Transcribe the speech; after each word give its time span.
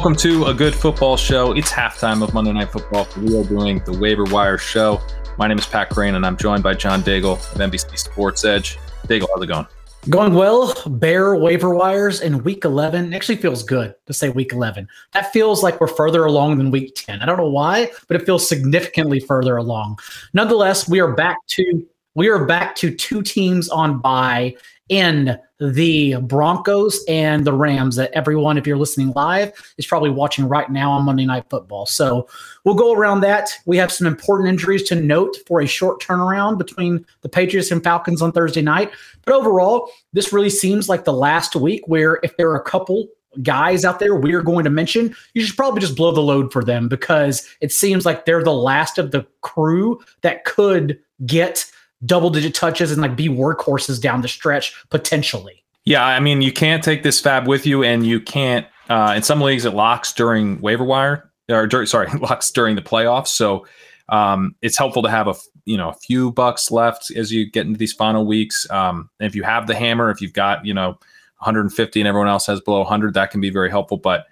Welcome 0.00 0.16
to 0.16 0.46
a 0.46 0.54
good 0.54 0.74
football 0.74 1.18
show. 1.18 1.52
It's 1.52 1.70
halftime 1.70 2.22
of 2.22 2.32
Monday 2.32 2.54
Night 2.54 2.72
Football. 2.72 3.06
We 3.18 3.36
are 3.36 3.44
doing 3.44 3.80
the 3.84 3.92
waiver 3.98 4.24
wire 4.24 4.56
show. 4.56 4.98
My 5.36 5.46
name 5.46 5.58
is 5.58 5.66
Pat 5.66 5.90
Kerrane, 5.90 6.14
and 6.16 6.24
I'm 6.24 6.38
joined 6.38 6.62
by 6.62 6.72
John 6.72 7.02
Daigle 7.02 7.34
of 7.34 7.60
NBC 7.60 7.98
Sports 7.98 8.42
Edge. 8.46 8.78
Daigle, 9.08 9.26
how's 9.34 9.42
it 9.42 9.48
going? 9.48 9.66
Going 10.08 10.32
well. 10.32 10.74
Bear 10.86 11.36
waiver 11.36 11.74
wires 11.74 12.22
in 12.22 12.42
week 12.44 12.64
11 12.64 13.12
actually 13.12 13.36
feels 13.36 13.62
good 13.62 13.94
to 14.06 14.14
say 14.14 14.30
week 14.30 14.54
11. 14.54 14.88
That 15.12 15.34
feels 15.34 15.62
like 15.62 15.78
we're 15.82 15.86
further 15.86 16.24
along 16.24 16.56
than 16.56 16.70
week 16.70 16.94
10. 16.94 17.20
I 17.20 17.26
don't 17.26 17.36
know 17.36 17.50
why, 17.50 17.90
but 18.08 18.18
it 18.18 18.24
feels 18.24 18.48
significantly 18.48 19.20
further 19.20 19.58
along. 19.58 19.98
Nonetheless, 20.32 20.88
we 20.88 21.00
are 21.00 21.12
back 21.12 21.36
to 21.48 21.86
we 22.14 22.28
are 22.28 22.46
back 22.46 22.74
to 22.76 22.94
two 22.94 23.20
teams 23.22 23.68
on 23.68 23.98
bye 23.98 24.56
in 24.90 25.38
the 25.60 26.16
Broncos 26.16 27.02
and 27.06 27.46
the 27.46 27.52
Rams 27.52 27.96
that 27.96 28.10
everyone, 28.12 28.58
if 28.58 28.66
you're 28.66 28.76
listening 28.76 29.12
live, 29.14 29.52
is 29.78 29.86
probably 29.86 30.10
watching 30.10 30.48
right 30.48 30.68
now 30.68 30.90
on 30.90 31.04
Monday 31.04 31.24
Night 31.24 31.44
Football. 31.48 31.86
So 31.86 32.28
we'll 32.64 32.74
go 32.74 32.92
around 32.92 33.20
that. 33.20 33.50
We 33.66 33.76
have 33.76 33.92
some 33.92 34.06
important 34.06 34.48
injuries 34.48 34.82
to 34.88 34.96
note 34.96 35.36
for 35.46 35.60
a 35.60 35.66
short 35.66 36.02
turnaround 36.02 36.58
between 36.58 37.06
the 37.20 37.28
Patriots 37.28 37.70
and 37.70 37.82
Falcons 37.82 38.20
on 38.20 38.32
Thursday 38.32 38.62
night. 38.62 38.90
But 39.24 39.34
overall, 39.34 39.90
this 40.12 40.32
really 40.32 40.50
seems 40.50 40.88
like 40.88 41.04
the 41.04 41.12
last 41.12 41.54
week 41.54 41.86
where 41.86 42.18
if 42.24 42.36
there 42.36 42.50
are 42.50 42.60
a 42.60 42.64
couple 42.64 43.06
guys 43.42 43.84
out 43.84 44.00
there 44.00 44.16
we're 44.16 44.42
going 44.42 44.64
to 44.64 44.70
mention, 44.70 45.14
you 45.34 45.44
should 45.44 45.56
probably 45.56 45.80
just 45.80 45.96
blow 45.96 46.10
the 46.10 46.20
load 46.20 46.52
for 46.52 46.64
them 46.64 46.88
because 46.88 47.48
it 47.60 47.70
seems 47.70 48.04
like 48.04 48.24
they're 48.24 48.42
the 48.42 48.52
last 48.52 48.98
of 48.98 49.12
the 49.12 49.24
crew 49.42 50.00
that 50.22 50.44
could 50.44 50.98
get 51.26 51.64
double 52.04 52.30
digit 52.30 52.54
touches 52.54 52.92
and 52.92 53.02
like 53.02 53.16
be 53.16 53.28
workhorses 53.28 54.00
down 54.00 54.22
the 54.22 54.28
stretch 54.28 54.74
potentially. 54.90 55.60
Yeah, 55.84 56.04
I 56.04 56.20
mean, 56.20 56.42
you 56.42 56.52
can't 56.52 56.84
take 56.84 57.02
this 57.02 57.20
fab 57.20 57.46
with 57.46 57.66
you, 57.66 57.82
and 57.82 58.06
you 58.06 58.20
can't. 58.20 58.66
Uh, 58.88 59.14
in 59.16 59.22
some 59.22 59.40
leagues, 59.40 59.64
it 59.64 59.74
locks 59.74 60.12
during 60.12 60.60
waiver 60.60 60.84
wire, 60.84 61.30
or 61.48 61.66
during, 61.66 61.86
sorry, 61.86 62.10
locks 62.18 62.50
during 62.50 62.76
the 62.76 62.82
playoffs. 62.82 63.28
So 63.28 63.66
um, 64.08 64.54
it's 64.62 64.76
helpful 64.76 65.02
to 65.02 65.10
have 65.10 65.26
a 65.28 65.34
you 65.64 65.76
know 65.76 65.88
a 65.88 65.94
few 65.94 66.32
bucks 66.32 66.70
left 66.70 67.10
as 67.12 67.32
you 67.32 67.50
get 67.50 67.66
into 67.66 67.78
these 67.78 67.92
final 67.92 68.26
weeks. 68.26 68.68
Um, 68.70 69.08
if 69.20 69.34
you 69.34 69.42
have 69.42 69.66
the 69.66 69.74
hammer, 69.74 70.10
if 70.10 70.20
you've 70.20 70.32
got 70.32 70.66
you 70.66 70.74
know 70.74 70.98
150 71.38 72.00
and 72.00 72.08
everyone 72.08 72.28
else 72.28 72.46
has 72.46 72.60
below 72.60 72.80
100, 72.80 73.14
that 73.14 73.30
can 73.30 73.40
be 73.40 73.50
very 73.50 73.70
helpful. 73.70 73.96
But 73.96 74.26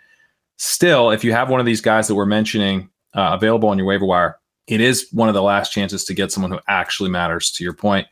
still, 0.56 1.10
if 1.10 1.24
you 1.24 1.32
have 1.32 1.48
one 1.48 1.60
of 1.60 1.66
these 1.66 1.80
guys 1.80 2.08
that 2.08 2.14
we're 2.14 2.26
mentioning 2.26 2.90
uh, 3.14 3.30
available 3.32 3.70
on 3.70 3.78
your 3.78 3.86
waiver 3.86 4.04
wire, 4.04 4.38
it 4.68 4.80
is 4.80 5.08
one 5.12 5.28
of 5.28 5.34
the 5.34 5.42
last 5.42 5.72
chances 5.72 6.04
to 6.04 6.14
get 6.14 6.30
someone 6.30 6.52
who 6.52 6.60
actually 6.68 7.10
matters. 7.10 7.50
To 7.52 7.64
your 7.64 7.72
point, 7.72 8.06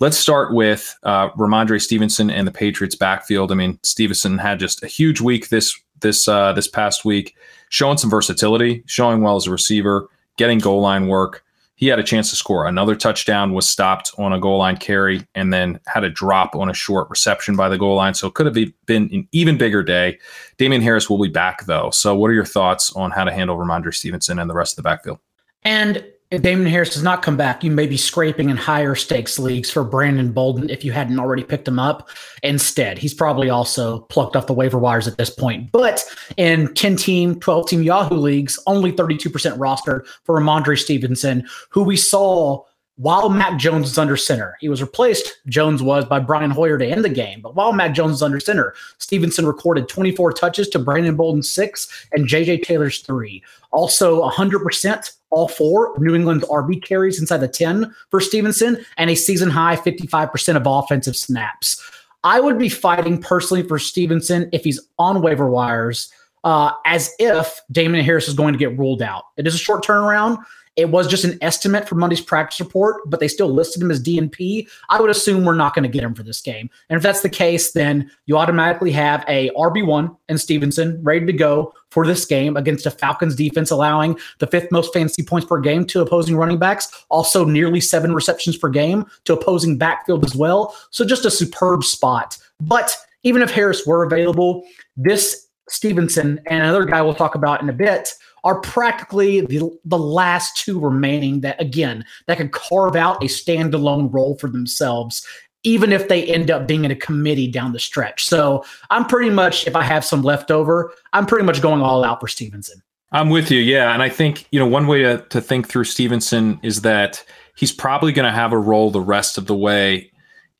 let's 0.00 0.18
start 0.18 0.54
with 0.54 0.96
uh, 1.02 1.30
Rhamondre 1.30 1.80
Stevenson 1.80 2.30
and 2.30 2.46
the 2.46 2.52
Patriots 2.52 2.94
backfield. 2.94 3.50
I 3.50 3.54
mean, 3.54 3.78
Stevenson 3.82 4.38
had 4.38 4.60
just 4.60 4.82
a 4.82 4.86
huge 4.86 5.20
week 5.20 5.48
this 5.48 5.78
this 6.00 6.28
uh, 6.28 6.52
this 6.52 6.68
past 6.68 7.04
week, 7.04 7.34
showing 7.70 7.98
some 7.98 8.10
versatility, 8.10 8.84
showing 8.86 9.22
well 9.22 9.36
as 9.36 9.46
a 9.46 9.50
receiver, 9.50 10.08
getting 10.36 10.58
goal 10.58 10.80
line 10.80 11.08
work. 11.08 11.42
He 11.74 11.86
had 11.86 12.00
a 12.00 12.04
chance 12.04 12.30
to 12.30 12.36
score 12.36 12.66
another 12.66 12.96
touchdown, 12.96 13.52
was 13.52 13.68
stopped 13.68 14.10
on 14.18 14.32
a 14.32 14.40
goal 14.40 14.58
line 14.58 14.78
carry, 14.78 15.24
and 15.36 15.52
then 15.52 15.78
had 15.86 16.02
a 16.02 16.10
drop 16.10 16.56
on 16.56 16.68
a 16.68 16.74
short 16.74 17.08
reception 17.08 17.54
by 17.54 17.68
the 17.68 17.78
goal 17.78 17.94
line. 17.94 18.14
So 18.14 18.26
it 18.26 18.34
could 18.34 18.46
have 18.46 18.54
been 18.86 19.08
an 19.12 19.28
even 19.30 19.56
bigger 19.56 19.84
day. 19.84 20.18
Damien 20.56 20.82
Harris 20.82 21.08
will 21.08 21.22
be 21.22 21.28
back 21.28 21.66
though. 21.66 21.90
So 21.90 22.16
what 22.16 22.30
are 22.30 22.34
your 22.34 22.44
thoughts 22.44 22.92
on 22.94 23.12
how 23.12 23.22
to 23.22 23.32
handle 23.32 23.56
Rhamondre 23.56 23.94
Stevenson 23.94 24.40
and 24.40 24.50
the 24.50 24.54
rest 24.54 24.72
of 24.72 24.76
the 24.76 24.88
backfield? 24.88 25.20
And 25.62 26.04
if 26.30 26.42
Damien 26.42 26.70
Harris 26.70 26.92
does 26.92 27.02
not 27.02 27.22
come 27.22 27.38
back, 27.38 27.64
you 27.64 27.70
may 27.70 27.86
be 27.86 27.96
scraping 27.96 28.50
in 28.50 28.56
higher 28.58 28.94
stakes 28.94 29.38
leagues 29.38 29.70
for 29.70 29.82
Brandon 29.82 30.30
Bolden 30.30 30.68
if 30.68 30.84
you 30.84 30.92
hadn't 30.92 31.18
already 31.18 31.42
picked 31.42 31.66
him 31.66 31.78
up. 31.78 32.10
Instead, 32.42 32.98
he's 32.98 33.14
probably 33.14 33.48
also 33.48 34.00
plucked 34.00 34.36
off 34.36 34.46
the 34.46 34.52
waiver 34.52 34.78
wires 34.78 35.08
at 35.08 35.16
this 35.16 35.30
point. 35.30 35.72
But 35.72 36.04
in 36.36 36.72
10 36.74 36.96
team, 36.96 37.40
12 37.40 37.68
team 37.68 37.82
Yahoo 37.82 38.16
leagues, 38.16 38.58
only 38.66 38.92
32% 38.92 39.30
rostered 39.56 40.06
for 40.24 40.38
Rhamondre 40.38 40.78
Stevenson, 40.78 41.48
who 41.70 41.82
we 41.82 41.96
saw 41.96 42.62
while 42.96 43.30
Mac 43.30 43.58
Jones 43.58 43.84
was 43.84 43.98
under 43.98 44.16
center. 44.16 44.56
He 44.60 44.68
was 44.68 44.82
replaced, 44.82 45.38
Jones 45.46 45.82
was, 45.82 46.04
by 46.04 46.18
Brian 46.18 46.50
Hoyer 46.50 46.76
to 46.78 46.86
end 46.86 47.04
the 47.04 47.08
game. 47.08 47.40
But 47.40 47.54
while 47.54 47.72
Mac 47.72 47.94
Jones 47.94 48.10
was 48.10 48.22
under 48.22 48.40
center, 48.40 48.74
Stevenson 48.98 49.46
recorded 49.46 49.88
24 49.88 50.32
touches 50.32 50.68
to 50.70 50.80
Brandon 50.80 51.16
Bolden's 51.16 51.50
six 51.50 52.06
and 52.12 52.26
JJ 52.26 52.64
Taylor's 52.64 52.98
three. 52.98 53.42
Also, 53.70 54.28
100% 54.28 55.12
all 55.30 55.48
four 55.48 55.94
New 55.98 56.14
England's 56.14 56.44
RB 56.46 56.82
carries 56.82 57.20
inside 57.20 57.38
the 57.38 57.48
10 57.48 57.94
for 58.10 58.20
Stevenson 58.20 58.84
and 58.96 59.10
a 59.10 59.14
season 59.14 59.50
high 59.50 59.76
55% 59.76 60.56
of 60.56 60.62
offensive 60.66 61.16
snaps. 61.16 61.82
I 62.24 62.40
would 62.40 62.58
be 62.58 62.68
fighting 62.68 63.20
personally 63.20 63.62
for 63.62 63.78
Stevenson 63.78 64.48
if 64.52 64.64
he's 64.64 64.80
on 64.98 65.22
waiver 65.22 65.48
wires, 65.48 66.12
uh, 66.44 66.72
as 66.86 67.14
if 67.18 67.60
Damien 67.70 68.04
Harris 68.04 68.28
is 68.28 68.34
going 68.34 68.52
to 68.52 68.58
get 68.58 68.76
ruled 68.78 69.02
out. 69.02 69.24
It 69.36 69.46
is 69.46 69.54
a 69.54 69.58
short 69.58 69.84
turnaround. 69.84 70.42
It 70.78 70.90
was 70.90 71.08
just 71.08 71.24
an 71.24 71.36
estimate 71.40 71.88
for 71.88 71.96
Monday's 71.96 72.20
practice 72.20 72.60
report, 72.60 73.02
but 73.10 73.18
they 73.18 73.26
still 73.26 73.48
listed 73.48 73.82
him 73.82 73.90
as 73.90 74.00
DNP. 74.00 74.68
I 74.88 75.00
would 75.00 75.10
assume 75.10 75.44
we're 75.44 75.56
not 75.56 75.74
going 75.74 75.82
to 75.82 75.88
get 75.88 76.04
him 76.04 76.14
for 76.14 76.22
this 76.22 76.40
game. 76.40 76.70
And 76.88 76.96
if 76.96 77.02
that's 77.02 77.20
the 77.20 77.28
case, 77.28 77.72
then 77.72 78.08
you 78.26 78.38
automatically 78.38 78.92
have 78.92 79.24
a 79.26 79.50
RB1 79.50 80.16
and 80.28 80.40
Stevenson 80.40 81.02
ready 81.02 81.26
to 81.26 81.32
go 81.32 81.74
for 81.90 82.06
this 82.06 82.24
game 82.24 82.56
against 82.56 82.86
a 82.86 82.92
Falcons 82.92 83.34
defense 83.34 83.72
allowing 83.72 84.16
the 84.38 84.46
fifth 84.46 84.70
most 84.70 84.92
fantasy 84.92 85.24
points 85.24 85.48
per 85.48 85.58
game 85.58 85.84
to 85.86 86.00
opposing 86.00 86.36
running 86.36 86.58
backs, 86.58 87.04
also 87.08 87.44
nearly 87.44 87.80
seven 87.80 88.14
receptions 88.14 88.56
per 88.56 88.68
game 88.68 89.04
to 89.24 89.32
opposing 89.32 89.78
backfield 89.78 90.24
as 90.24 90.36
well. 90.36 90.76
So 90.90 91.04
just 91.04 91.24
a 91.24 91.30
superb 91.30 91.82
spot. 91.82 92.38
But 92.60 92.96
even 93.24 93.42
if 93.42 93.50
Harris 93.50 93.84
were 93.84 94.04
available, 94.04 94.62
this 94.96 95.48
Stevenson 95.68 96.40
and 96.46 96.62
another 96.62 96.84
guy 96.84 97.02
we'll 97.02 97.14
talk 97.14 97.34
about 97.34 97.62
in 97.62 97.68
a 97.68 97.72
bit 97.72 98.14
are 98.48 98.60
practically 98.62 99.42
the, 99.42 99.70
the 99.84 99.98
last 99.98 100.56
two 100.56 100.80
remaining 100.80 101.42
that, 101.42 101.60
again, 101.60 102.02
that 102.26 102.38
could 102.38 102.52
carve 102.52 102.96
out 102.96 103.22
a 103.22 103.26
standalone 103.26 104.10
role 104.10 104.38
for 104.38 104.48
themselves, 104.48 105.26
even 105.64 105.92
if 105.92 106.08
they 106.08 106.24
end 106.24 106.50
up 106.50 106.66
being 106.66 106.86
in 106.86 106.90
a 106.90 106.96
committee 106.96 107.46
down 107.46 107.74
the 107.74 107.78
stretch. 107.78 108.24
So 108.24 108.64
I'm 108.88 109.04
pretty 109.04 109.28
much, 109.28 109.66
if 109.66 109.76
I 109.76 109.82
have 109.82 110.02
some 110.02 110.22
left 110.22 110.50
over, 110.50 110.94
I'm 111.12 111.26
pretty 111.26 111.44
much 111.44 111.60
going 111.60 111.82
all 111.82 112.04
out 112.04 112.20
for 112.20 112.26
Stevenson. 112.28 112.82
I'm 113.12 113.28
with 113.28 113.50
you. 113.50 113.60
Yeah. 113.60 113.92
And 113.92 114.02
I 114.02 114.08
think, 114.08 114.46
you 114.50 114.58
know, 114.58 114.66
one 114.66 114.86
way 114.86 115.02
to, 115.02 115.18
to 115.28 115.42
think 115.42 115.68
through 115.68 115.84
Stevenson 115.84 116.58
is 116.62 116.80
that 116.82 117.22
he's 117.54 117.72
probably 117.72 118.12
going 118.12 118.24
to 118.24 118.34
have 118.34 118.52
a 118.54 118.58
role 118.58 118.90
the 118.90 119.00
rest 119.02 119.36
of 119.36 119.44
the 119.44 119.56
way 119.56 120.10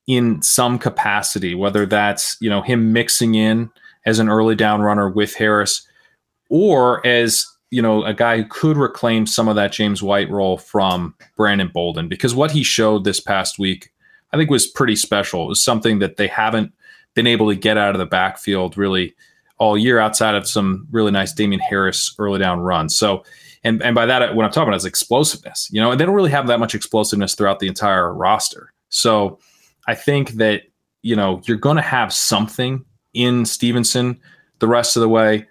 in 0.06 0.42
some 0.42 0.78
capacity, 0.78 1.54
whether 1.54 1.86
that's, 1.86 2.36
you 2.38 2.50
know, 2.50 2.60
him 2.60 2.92
mixing 2.92 3.34
in 3.34 3.70
as 4.04 4.18
an 4.18 4.28
early 4.28 4.54
down 4.54 4.82
runner 4.82 5.08
with 5.08 5.34
Harris 5.34 5.86
or 6.50 7.06
as 7.06 7.46
you 7.70 7.82
know, 7.82 8.04
a 8.04 8.14
guy 8.14 8.38
who 8.38 8.44
could 8.48 8.76
reclaim 8.76 9.26
some 9.26 9.48
of 9.48 9.56
that 9.56 9.72
James 9.72 10.02
White 10.02 10.30
role 10.30 10.56
from 10.56 11.14
Brandon 11.36 11.70
Bolden 11.72 12.08
because 12.08 12.34
what 12.34 12.50
he 12.50 12.62
showed 12.62 13.04
this 13.04 13.20
past 13.20 13.58
week, 13.58 13.90
I 14.32 14.36
think, 14.36 14.50
was 14.50 14.66
pretty 14.66 14.96
special. 14.96 15.44
It 15.44 15.48
was 15.48 15.62
something 15.62 15.98
that 15.98 16.16
they 16.16 16.28
haven't 16.28 16.72
been 17.14 17.26
able 17.26 17.48
to 17.48 17.56
get 17.56 17.76
out 17.76 17.94
of 17.94 17.98
the 17.98 18.06
backfield 18.06 18.76
really 18.76 19.14
all 19.58 19.76
year 19.76 19.98
outside 19.98 20.34
of 20.34 20.48
some 20.48 20.86
really 20.90 21.10
nice 21.10 21.32
Damien 21.32 21.60
Harris 21.60 22.14
early 22.18 22.38
down 22.38 22.60
runs. 22.60 22.96
So, 22.96 23.24
and 23.64 23.82
and 23.82 23.94
by 23.94 24.06
that 24.06 24.34
what 24.34 24.44
I'm 24.44 24.52
talking 24.52 24.68
about 24.68 24.76
is 24.76 24.84
explosiveness. 24.84 25.68
You 25.70 25.80
know, 25.80 25.90
and 25.90 26.00
they 26.00 26.06
don't 26.06 26.14
really 26.14 26.30
have 26.30 26.46
that 26.46 26.60
much 26.60 26.74
explosiveness 26.74 27.34
throughout 27.34 27.58
the 27.58 27.68
entire 27.68 28.14
roster. 28.14 28.72
So, 28.88 29.38
I 29.86 29.94
think 29.94 30.32
that 30.32 30.62
you 31.02 31.16
know 31.16 31.42
you're 31.44 31.56
going 31.56 31.76
to 31.76 31.82
have 31.82 32.12
something 32.12 32.84
in 33.14 33.44
Stevenson 33.44 34.20
the 34.60 34.68
rest 34.68 34.96
of 34.96 35.00
the 35.00 35.08
way. 35.08 35.46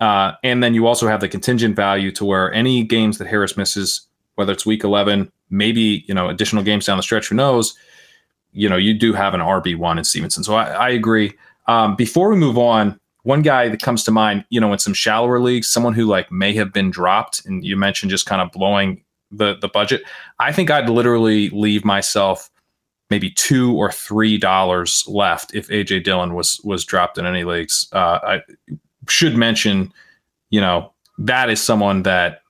Uh, 0.00 0.32
and 0.42 0.62
then 0.62 0.74
you 0.74 0.86
also 0.86 1.06
have 1.06 1.20
the 1.20 1.28
contingent 1.28 1.76
value 1.76 2.10
to 2.12 2.24
where 2.24 2.52
any 2.52 2.82
games 2.82 3.18
that 3.18 3.28
Harris 3.28 3.56
misses, 3.56 4.06
whether 4.34 4.52
it's 4.52 4.66
week 4.66 4.84
11, 4.84 5.30
maybe, 5.50 6.04
you 6.06 6.14
know, 6.14 6.28
additional 6.28 6.62
games 6.62 6.86
down 6.86 6.96
the 6.96 7.02
stretch, 7.02 7.28
who 7.28 7.36
knows, 7.36 7.76
you 8.52 8.68
know, 8.68 8.76
you 8.76 8.94
do 8.94 9.12
have 9.12 9.34
an 9.34 9.40
RB1 9.40 9.98
in 9.98 10.04
Stevenson. 10.04 10.44
So 10.44 10.54
I, 10.54 10.64
I 10.64 10.88
agree. 10.90 11.32
Um, 11.66 11.96
before 11.96 12.28
we 12.28 12.36
move 12.36 12.58
on, 12.58 12.98
one 13.22 13.42
guy 13.42 13.68
that 13.68 13.80
comes 13.80 14.04
to 14.04 14.10
mind, 14.10 14.44
you 14.50 14.60
know, 14.60 14.72
in 14.72 14.78
some 14.78 14.94
shallower 14.94 15.40
leagues, 15.40 15.68
someone 15.68 15.94
who 15.94 16.04
like 16.04 16.30
may 16.30 16.52
have 16.54 16.72
been 16.72 16.90
dropped, 16.90 17.44
and 17.46 17.64
you 17.64 17.76
mentioned 17.76 18.10
just 18.10 18.26
kind 18.26 18.42
of 18.42 18.52
blowing 18.52 19.02
the 19.30 19.56
the 19.60 19.68
budget. 19.68 20.02
I 20.38 20.52
think 20.52 20.70
I'd 20.70 20.90
literally 20.90 21.48
leave 21.50 21.84
myself 21.84 22.50
maybe 23.10 23.30
two 23.30 23.74
or 23.74 23.90
three 23.90 24.36
dollars 24.38 25.04
left 25.08 25.54
if 25.54 25.68
AJ 25.68 26.04
Dillon 26.04 26.34
was 26.34 26.60
was 26.64 26.84
dropped 26.84 27.16
in 27.16 27.24
any 27.24 27.44
leagues. 27.44 27.88
Uh, 27.92 28.18
I 28.22 28.40
should 29.08 29.36
mention, 29.36 29.92
you 30.50 30.60
know, 30.60 30.92
that 31.18 31.50
is 31.50 31.62
someone 31.62 32.02
that 32.02 32.42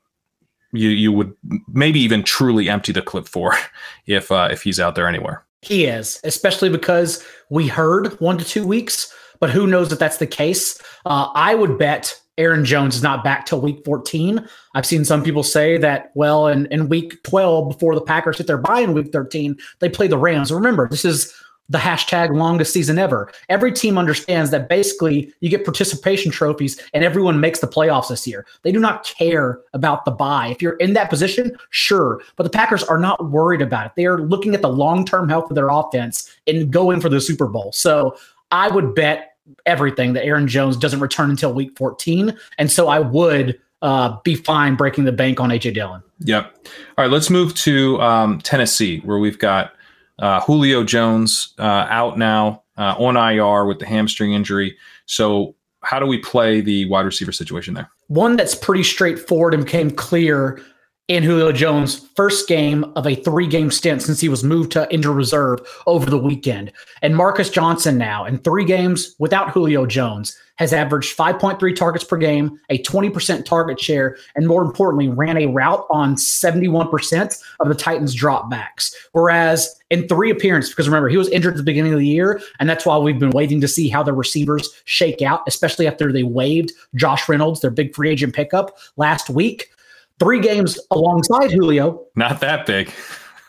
you 0.72 0.88
you 0.88 1.12
would 1.12 1.32
maybe 1.72 2.00
even 2.00 2.22
truly 2.22 2.68
empty 2.68 2.92
the 2.92 3.02
clip 3.02 3.28
for 3.28 3.54
if 4.06 4.30
uh, 4.30 4.48
if 4.50 4.62
he's 4.62 4.80
out 4.80 4.94
there 4.94 5.08
anywhere. 5.08 5.44
He 5.62 5.86
is, 5.86 6.20
especially 6.24 6.68
because 6.68 7.24
we 7.48 7.68
heard 7.68 8.20
one 8.20 8.36
to 8.36 8.44
two 8.44 8.66
weeks, 8.66 9.12
but 9.40 9.48
who 9.50 9.66
knows 9.66 9.90
if 9.92 9.98
that's 9.98 10.18
the 10.18 10.26
case. 10.26 10.78
Uh, 11.06 11.30
I 11.34 11.54
would 11.54 11.78
bet 11.78 12.20
Aaron 12.36 12.64
Jones 12.64 12.96
is 12.96 13.02
not 13.02 13.24
back 13.24 13.46
till 13.46 13.60
week 13.60 13.84
14. 13.84 14.46
I've 14.74 14.86
seen 14.86 15.04
some 15.04 15.22
people 15.22 15.42
say 15.42 15.78
that, 15.78 16.10
well, 16.14 16.48
in, 16.48 16.66
in 16.66 16.88
week 16.88 17.22
12, 17.22 17.68
before 17.68 17.94
the 17.94 18.00
Packers 18.00 18.38
hit 18.38 18.46
their 18.46 18.58
bye 18.58 18.80
in 18.80 18.92
week 18.92 19.12
13, 19.12 19.56
they 19.78 19.88
play 19.88 20.08
the 20.08 20.18
Rams. 20.18 20.52
Remember, 20.52 20.88
this 20.88 21.04
is 21.04 21.32
the 21.68 21.78
hashtag 21.78 22.36
longest 22.36 22.72
season 22.72 22.98
ever. 22.98 23.32
Every 23.48 23.72
team 23.72 23.96
understands 23.96 24.50
that 24.50 24.68
basically 24.68 25.32
you 25.40 25.48
get 25.48 25.64
participation 25.64 26.30
trophies 26.30 26.80
and 26.92 27.02
everyone 27.02 27.40
makes 27.40 27.60
the 27.60 27.66
playoffs 27.66 28.08
this 28.08 28.26
year. 28.26 28.46
They 28.62 28.72
do 28.72 28.78
not 28.78 29.04
care 29.04 29.60
about 29.72 30.04
the 30.04 30.10
bye. 30.10 30.48
If 30.48 30.60
you're 30.60 30.76
in 30.76 30.92
that 30.92 31.08
position, 31.08 31.56
sure. 31.70 32.20
But 32.36 32.44
the 32.44 32.50
Packers 32.50 32.82
are 32.84 32.98
not 32.98 33.30
worried 33.30 33.62
about 33.62 33.86
it. 33.86 33.92
They 33.96 34.06
are 34.06 34.18
looking 34.18 34.54
at 34.54 34.62
the 34.62 34.68
long 34.68 35.06
term 35.06 35.28
health 35.28 35.50
of 35.50 35.54
their 35.54 35.68
offense 35.68 36.30
and 36.46 36.70
going 36.70 37.00
for 37.00 37.08
the 37.08 37.20
Super 37.20 37.46
Bowl. 37.46 37.72
So 37.72 38.16
I 38.50 38.68
would 38.68 38.94
bet 38.94 39.36
everything 39.66 40.12
that 40.14 40.24
Aaron 40.24 40.48
Jones 40.48 40.76
doesn't 40.76 41.00
return 41.00 41.30
until 41.30 41.52
week 41.52 41.76
14. 41.76 42.36
And 42.58 42.70
so 42.70 42.88
I 42.88 42.98
would 42.98 43.58
uh, 43.82 44.16
be 44.22 44.34
fine 44.34 44.76
breaking 44.76 45.04
the 45.04 45.12
bank 45.12 45.40
on 45.40 45.50
AJ 45.50 45.74
Dillon. 45.74 46.02
Yep. 46.20 46.54
All 46.96 47.04
right, 47.04 47.10
let's 47.10 47.28
move 47.28 47.54
to 47.56 48.00
um, 48.00 48.40
Tennessee, 48.40 49.00
where 49.00 49.18
we've 49.18 49.38
got 49.38 49.72
uh, 50.18 50.40
Julio 50.40 50.84
Jones 50.84 51.54
uh, 51.58 51.86
out 51.90 52.18
now 52.18 52.62
uh, 52.76 52.94
on 52.98 53.16
IR 53.16 53.66
with 53.66 53.78
the 53.78 53.86
hamstring 53.86 54.32
injury. 54.32 54.76
So, 55.06 55.54
how 55.82 55.98
do 55.98 56.06
we 56.06 56.18
play 56.18 56.62
the 56.62 56.86
wide 56.86 57.04
receiver 57.04 57.32
situation 57.32 57.74
there? 57.74 57.90
One 58.06 58.36
that's 58.36 58.54
pretty 58.54 58.84
straightforward 58.84 59.52
and 59.52 59.64
became 59.64 59.90
clear 59.90 60.62
in 61.08 61.22
Julio 61.22 61.52
Jones' 61.52 62.08
first 62.16 62.48
game 62.48 62.84
of 62.96 63.06
a 63.06 63.14
three 63.14 63.46
game 63.46 63.70
stint 63.70 64.00
since 64.02 64.20
he 64.20 64.28
was 64.28 64.42
moved 64.42 64.72
to 64.72 64.92
injured 64.92 65.14
reserve 65.14 65.60
over 65.86 66.08
the 66.08 66.18
weekend. 66.18 66.72
And 67.02 67.14
Marcus 67.14 67.50
Johnson 67.50 67.98
now 67.98 68.24
in 68.24 68.38
three 68.38 68.64
games 68.64 69.14
without 69.18 69.50
Julio 69.50 69.84
Jones 69.84 70.38
has 70.56 70.72
averaged 70.72 71.16
5.3 71.16 71.76
targets 71.76 72.04
per 72.04 72.16
game, 72.16 72.58
a 72.70 72.78
20% 72.82 73.44
target 73.44 73.80
share, 73.80 74.16
and 74.36 74.46
more 74.46 74.62
importantly, 74.62 75.08
ran 75.08 75.36
a 75.36 75.46
route 75.46 75.84
on 75.90 76.14
71% 76.14 77.42
of 77.60 77.68
the 77.68 77.74
Titans' 77.74 78.14
dropbacks. 78.14 78.94
Whereas 79.12 79.74
in 79.90 80.06
three 80.08 80.30
appearances, 80.30 80.70
because 80.70 80.88
remember, 80.88 81.08
he 81.08 81.16
was 81.16 81.28
injured 81.28 81.54
at 81.54 81.56
the 81.58 81.64
beginning 81.64 81.92
of 81.92 81.98
the 81.98 82.06
year, 82.06 82.40
and 82.60 82.68
that's 82.68 82.86
why 82.86 82.96
we've 82.98 83.18
been 83.18 83.30
waiting 83.30 83.60
to 83.60 83.68
see 83.68 83.88
how 83.88 84.02
the 84.02 84.12
receivers 84.12 84.68
shake 84.84 85.22
out, 85.22 85.42
especially 85.46 85.86
after 85.86 86.12
they 86.12 86.22
waived 86.22 86.72
Josh 86.94 87.28
Reynolds, 87.28 87.60
their 87.60 87.70
big 87.70 87.94
free 87.94 88.10
agent 88.10 88.34
pickup 88.34 88.78
last 88.96 89.28
week 89.30 89.70
three 90.18 90.40
games 90.40 90.78
alongside 90.90 91.50
Julio. 91.50 92.06
Not 92.16 92.40
that 92.40 92.66
big 92.66 92.92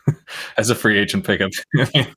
as 0.57 0.69
a 0.69 0.75
free 0.75 0.98
agent 0.98 1.25
pickup. 1.25 1.52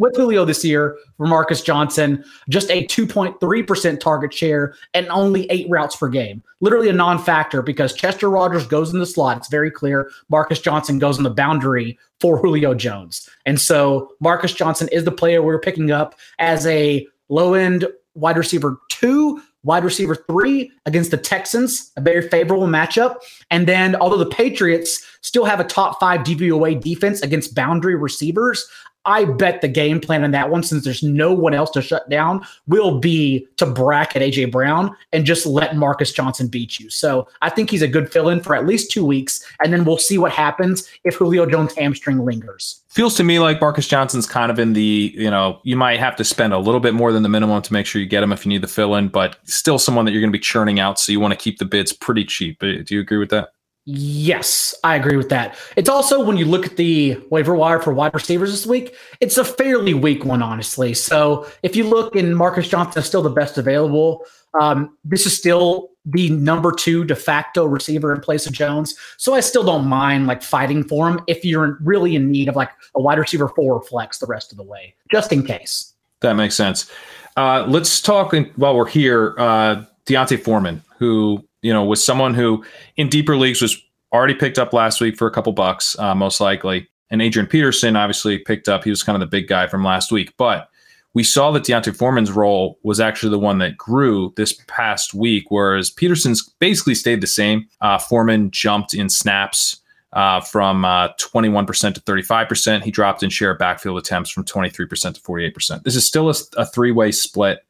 With 0.00 0.16
Julio 0.16 0.46
this 0.46 0.64
year, 0.64 0.96
for 1.18 1.26
Marcus 1.26 1.60
Johnson, 1.60 2.24
just 2.48 2.70
a 2.70 2.86
2.3% 2.86 4.00
target 4.00 4.32
share 4.32 4.74
and 4.94 5.06
only 5.08 5.46
eight 5.50 5.68
routes 5.68 5.94
per 5.94 6.08
game. 6.08 6.42
Literally 6.60 6.88
a 6.88 6.94
non 6.94 7.18
factor 7.18 7.60
because 7.60 7.92
Chester 7.92 8.30
Rogers 8.30 8.66
goes 8.66 8.94
in 8.94 8.98
the 8.98 9.04
slot. 9.04 9.36
It's 9.36 9.50
very 9.50 9.70
clear. 9.70 10.10
Marcus 10.30 10.58
Johnson 10.58 10.98
goes 10.98 11.18
in 11.18 11.24
the 11.24 11.28
boundary 11.28 11.98
for 12.18 12.38
Julio 12.38 12.72
Jones. 12.72 13.28
And 13.44 13.60
so 13.60 14.14
Marcus 14.20 14.54
Johnson 14.54 14.88
is 14.90 15.04
the 15.04 15.12
player 15.12 15.42
we're 15.42 15.60
picking 15.60 15.90
up 15.90 16.14
as 16.38 16.66
a 16.66 17.06
low 17.28 17.52
end 17.52 17.86
wide 18.14 18.38
receiver 18.38 18.80
two 18.88 19.42
wide 19.62 19.84
receiver 19.84 20.14
three 20.14 20.72
against 20.86 21.10
the 21.10 21.16
Texans, 21.16 21.92
a 21.96 22.00
very 22.00 22.26
favorable 22.28 22.66
matchup. 22.66 23.16
And 23.50 23.66
then, 23.66 23.96
although 23.96 24.16
the 24.16 24.30
Patriots 24.30 25.04
still 25.20 25.44
have 25.44 25.60
a 25.60 25.64
top 25.64 26.00
five 26.00 26.20
DVOA 26.20 26.80
defense 26.80 27.20
against 27.20 27.54
boundary 27.54 27.96
receivers, 27.96 28.66
I 29.04 29.24
bet 29.24 29.60
the 29.60 29.68
game 29.68 30.00
plan 30.00 30.24
in 30.24 30.30
that 30.32 30.50
one, 30.50 30.62
since 30.62 30.84
there's 30.84 31.02
no 31.02 31.32
one 31.32 31.54
else 31.54 31.70
to 31.70 31.82
shut 31.82 32.08
down, 32.10 32.44
will 32.66 32.98
be 32.98 33.46
to 33.56 33.66
bracket 33.66 34.22
AJ 34.22 34.52
Brown 34.52 34.94
and 35.12 35.24
just 35.24 35.46
let 35.46 35.76
Marcus 35.76 36.12
Johnson 36.12 36.48
beat 36.48 36.78
you. 36.78 36.90
So 36.90 37.26
I 37.40 37.50
think 37.50 37.70
he's 37.70 37.82
a 37.82 37.88
good 37.88 38.12
fill 38.12 38.28
in 38.28 38.40
for 38.40 38.54
at 38.54 38.66
least 38.66 38.90
two 38.90 39.04
weeks, 39.04 39.44
and 39.62 39.72
then 39.72 39.84
we'll 39.84 39.98
see 39.98 40.18
what 40.18 40.32
happens 40.32 40.88
if 41.04 41.14
Julio 41.14 41.46
Jones' 41.46 41.74
hamstring 41.74 42.24
lingers. 42.24 42.82
Feels 42.88 43.14
to 43.16 43.24
me 43.24 43.38
like 43.38 43.60
Marcus 43.60 43.86
Johnson's 43.86 44.26
kind 44.26 44.50
of 44.50 44.58
in 44.58 44.72
the, 44.72 45.12
you 45.14 45.30
know, 45.30 45.60
you 45.62 45.76
might 45.76 46.00
have 46.00 46.16
to 46.16 46.24
spend 46.24 46.52
a 46.52 46.58
little 46.58 46.80
bit 46.80 46.92
more 46.92 47.12
than 47.12 47.22
the 47.22 47.28
minimum 47.28 47.62
to 47.62 47.72
make 47.72 47.86
sure 47.86 48.02
you 48.02 48.08
get 48.08 48.22
him 48.22 48.32
if 48.32 48.44
you 48.44 48.48
need 48.50 48.62
the 48.62 48.68
fill 48.68 48.96
in, 48.96 49.08
but 49.08 49.38
still 49.44 49.78
someone 49.78 50.04
that 50.04 50.12
you're 50.12 50.20
going 50.20 50.32
to 50.32 50.36
be 50.36 50.42
churning 50.42 50.80
out. 50.80 50.98
So 50.98 51.12
you 51.12 51.20
want 51.20 51.32
to 51.32 51.38
keep 51.38 51.58
the 51.58 51.64
bids 51.64 51.92
pretty 51.92 52.24
cheap. 52.24 52.62
Uh, 52.62 52.82
do 52.84 52.94
you 52.94 53.00
agree 53.00 53.18
with 53.18 53.30
that? 53.30 53.50
Yes, 53.86 54.74
I 54.84 54.94
agree 54.96 55.16
with 55.16 55.30
that. 55.30 55.56
It's 55.76 55.88
also 55.88 56.22
when 56.22 56.36
you 56.36 56.44
look 56.44 56.66
at 56.66 56.76
the 56.76 57.18
waiver 57.30 57.54
wire 57.54 57.80
for 57.80 57.92
wide 57.92 58.14
receivers 58.14 58.50
this 58.50 58.66
week, 58.66 58.94
it's 59.20 59.38
a 59.38 59.44
fairly 59.44 59.94
weak 59.94 60.24
one, 60.24 60.42
honestly. 60.42 60.94
So 60.94 61.46
if 61.62 61.74
you 61.74 61.84
look 61.84 62.14
and 62.14 62.36
Marcus 62.36 62.68
Johnson 62.68 63.00
is 63.00 63.06
still 63.06 63.22
the 63.22 63.30
best 63.30 63.58
available, 63.58 64.24
um, 64.60 64.96
this 65.04 65.26
is 65.26 65.36
still 65.36 65.90
the 66.04 66.30
number 66.30 66.72
two 66.72 67.04
de 67.04 67.14
facto 67.14 67.64
receiver 67.64 68.14
in 68.14 68.20
place 68.20 68.46
of 68.46 68.52
Jones. 68.52 68.94
So 69.16 69.34
I 69.34 69.40
still 69.40 69.64
don't 69.64 69.86
mind 69.86 70.26
like 70.26 70.42
fighting 70.42 70.84
for 70.84 71.08
him 71.08 71.20
if 71.26 71.44
you're 71.44 71.78
really 71.82 72.16
in 72.16 72.30
need 72.30 72.48
of 72.48 72.56
like 72.56 72.70
a 72.94 73.00
wide 73.00 73.18
receiver 73.18 73.48
four 73.48 73.82
flex 73.82 74.18
the 74.18 74.26
rest 74.26 74.52
of 74.52 74.58
the 74.58 74.64
way, 74.64 74.94
just 75.10 75.32
in 75.32 75.42
case. 75.42 75.94
That 76.20 76.34
makes 76.34 76.54
sense. 76.54 76.90
Uh, 77.36 77.64
let's 77.66 78.00
talk 78.00 78.34
while 78.56 78.76
we're 78.76 78.86
here. 78.86 79.34
Uh, 79.38 79.84
D'Onta 80.06 80.38
Foreman, 80.38 80.82
who 80.98 81.46
you 81.62 81.72
know, 81.72 81.84
was 81.84 82.04
someone 82.04 82.34
who 82.34 82.64
in 82.96 83.08
deeper 83.08 83.36
leagues 83.36 83.62
was 83.62 83.80
already 84.12 84.34
picked 84.34 84.58
up 84.58 84.72
last 84.72 85.00
week 85.00 85.16
for 85.16 85.26
a 85.26 85.30
couple 85.30 85.52
bucks, 85.52 85.98
uh, 85.98 86.14
most 86.14 86.40
likely. 86.40 86.88
And 87.10 87.20
Adrian 87.20 87.46
Peterson 87.46 87.96
obviously 87.96 88.38
picked 88.38 88.68
up. 88.68 88.84
He 88.84 88.90
was 88.90 89.02
kind 89.02 89.16
of 89.16 89.20
the 89.20 89.26
big 89.26 89.48
guy 89.48 89.66
from 89.66 89.84
last 89.84 90.12
week. 90.12 90.32
But 90.36 90.68
we 91.12 91.24
saw 91.24 91.50
that 91.50 91.64
D'Onta 91.64 91.94
Foreman's 91.94 92.30
role 92.30 92.78
was 92.82 93.00
actually 93.00 93.30
the 93.30 93.38
one 93.38 93.58
that 93.58 93.76
grew 93.76 94.32
this 94.36 94.52
past 94.68 95.12
week, 95.12 95.46
whereas 95.48 95.90
Peterson's 95.90 96.48
basically 96.60 96.94
stayed 96.94 97.20
the 97.20 97.26
same. 97.26 97.68
Uh, 97.80 97.98
Foreman 97.98 98.50
jumped 98.52 98.94
in 98.94 99.08
snaps 99.08 99.80
uh, 100.12 100.40
from 100.40 100.84
uh, 100.84 101.08
21% 101.18 101.94
to 101.94 102.00
35%. 102.00 102.82
He 102.82 102.90
dropped 102.90 103.22
in 103.22 103.30
share 103.30 103.56
backfield 103.56 103.98
attempts 103.98 104.30
from 104.30 104.44
23% 104.44 105.14
to 105.14 105.20
48%. 105.20 105.82
This 105.82 105.96
is 105.96 106.06
still 106.06 106.30
a, 106.30 106.34
a 106.56 106.66
three 106.66 106.92
way 106.92 107.10
split. 107.10 107.64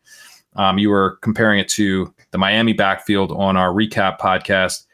Um, 0.57 0.79
you 0.79 0.91
were 0.91 1.19
comparing 1.23 1.61
it 1.61 1.69
to 1.71 2.13
the 2.31 2.39
Miami 2.39 2.73
backfield 2.73 3.33
on 3.33 3.57
our 3.57 3.71
recap 3.71 4.19
podcast. 4.19 4.87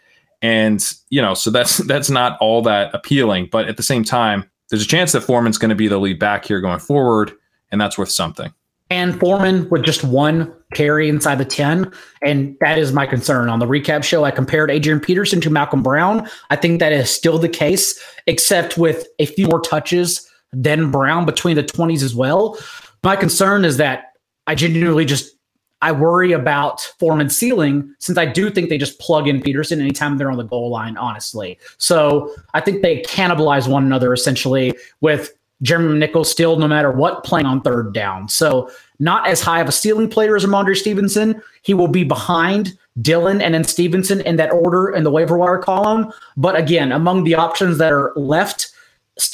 And, 0.43 0.85
you 1.11 1.21
know, 1.21 1.35
so 1.35 1.51
that's 1.51 1.77
that's 1.87 2.11
not 2.11 2.39
all 2.41 2.63
that 2.63 2.95
appealing. 2.95 3.49
But 3.51 3.69
at 3.69 3.77
the 3.77 3.83
same 3.83 4.05
time, 4.05 4.49
there's 4.71 4.83
a 4.83 4.89
chance 4.89 5.13
that 5.13 5.23
Foreman's 5.23 5.59
going 5.59 5.69
to 5.71 5.77
be 5.77 5.89
the 5.89 5.99
lead 5.99 6.19
back 6.19 6.45
here 6.45 6.61
going 6.61 6.81
forward, 6.81 7.33
and 7.71 7.81
that's 7.81 7.97
worth 7.97 8.11
something. 8.11 8.53
And 8.89 9.19
Foreman 9.19 9.69
with 9.69 9.85
just 9.85 10.05
one 10.05 10.53
carry 10.75 11.09
inside 11.09 11.39
the 11.39 11.45
10. 11.45 11.93
And 12.23 12.57
that 12.61 12.79
is 12.79 12.93
my 12.93 13.05
concern. 13.05 13.49
On 13.49 13.59
the 13.59 13.67
recap 13.67 14.05
show, 14.05 14.25
I 14.25 14.31
compared 14.31 14.71
Adrian 14.71 15.01
Peterson 15.01 15.41
to 15.41 15.51
Malcolm 15.51 15.83
Brown. 15.83 16.29
I 16.51 16.57
think 16.57 16.79
that 16.79 16.93
is 16.93 17.11
still 17.11 17.39
the 17.39 17.49
case, 17.49 18.01
except 18.29 18.79
with 18.79 19.07
a 19.19 19.27
few 19.27 19.49
more 19.49 19.61
touches 19.61 20.29
than 20.53 20.93
Brown 20.93 21.27
between 21.27 21.57
the 21.57 21.65
20s 21.65 22.03
as 22.03 22.15
well. 22.15 22.59
My 23.03 23.17
concern 23.17 23.65
is 23.65 23.77
that 23.79 24.13
I 24.47 24.55
genuinely 24.55 25.05
just 25.05 25.36
I 25.83 25.93
worry 25.93 26.33
about 26.33 26.81
Foreman 26.99 27.29
ceiling 27.29 27.95
since 27.99 28.17
I 28.17 28.25
do 28.25 28.51
think 28.51 28.71
they 28.71 28.79
just 28.79 28.99
plug 28.99 29.29
in 29.29 29.43
Peterson 29.43 29.81
anytime 29.81 30.17
they're 30.17 30.31
on 30.31 30.39
the 30.39 30.45
goal 30.45 30.71
line, 30.71 30.97
honestly. 30.97 31.59
So 31.79 32.35
I 32.55 32.61
think 32.61 32.83
they 32.83 33.03
cannibalize 33.03 33.69
one 33.69 33.85
another 33.85 34.13
essentially 34.13 34.75
with 35.01 35.33
Jeremy 35.63 35.99
McNichols 35.99 36.27
still, 36.27 36.57
no 36.57 36.69
matter 36.69 36.91
what, 36.91 37.25
playing 37.25 37.47
on 37.47 37.63
third 37.63 37.93
down. 37.93 38.29
So 38.29 38.71
not 38.99 39.27
as 39.27 39.41
high 39.41 39.61
of 39.61 39.69
a 39.69 39.73
ceiling 39.73 40.09
player 40.09 40.37
as 40.37 40.45
Rhamondre 40.45 40.77
Stevenson. 40.77 41.43
He 41.63 41.75
will 41.75 41.89
be 41.89 42.05
behind 42.05 42.77
Dillon 43.01 43.41
and 43.41 43.55
then 43.55 43.65
Stevenson 43.65 44.21
in 44.23 44.37
that 44.37 44.53
order 44.53 44.91
in 44.91 45.05
the 45.05 45.11
waiver 45.11 45.37
wire 45.37 45.59
column. 45.59 46.13
But 46.37 46.57
again, 46.57 46.93
among 46.93 47.25
the 47.25 47.35
options 47.35 47.79
that 47.79 47.93
are 47.93 48.13
left, 48.17 48.73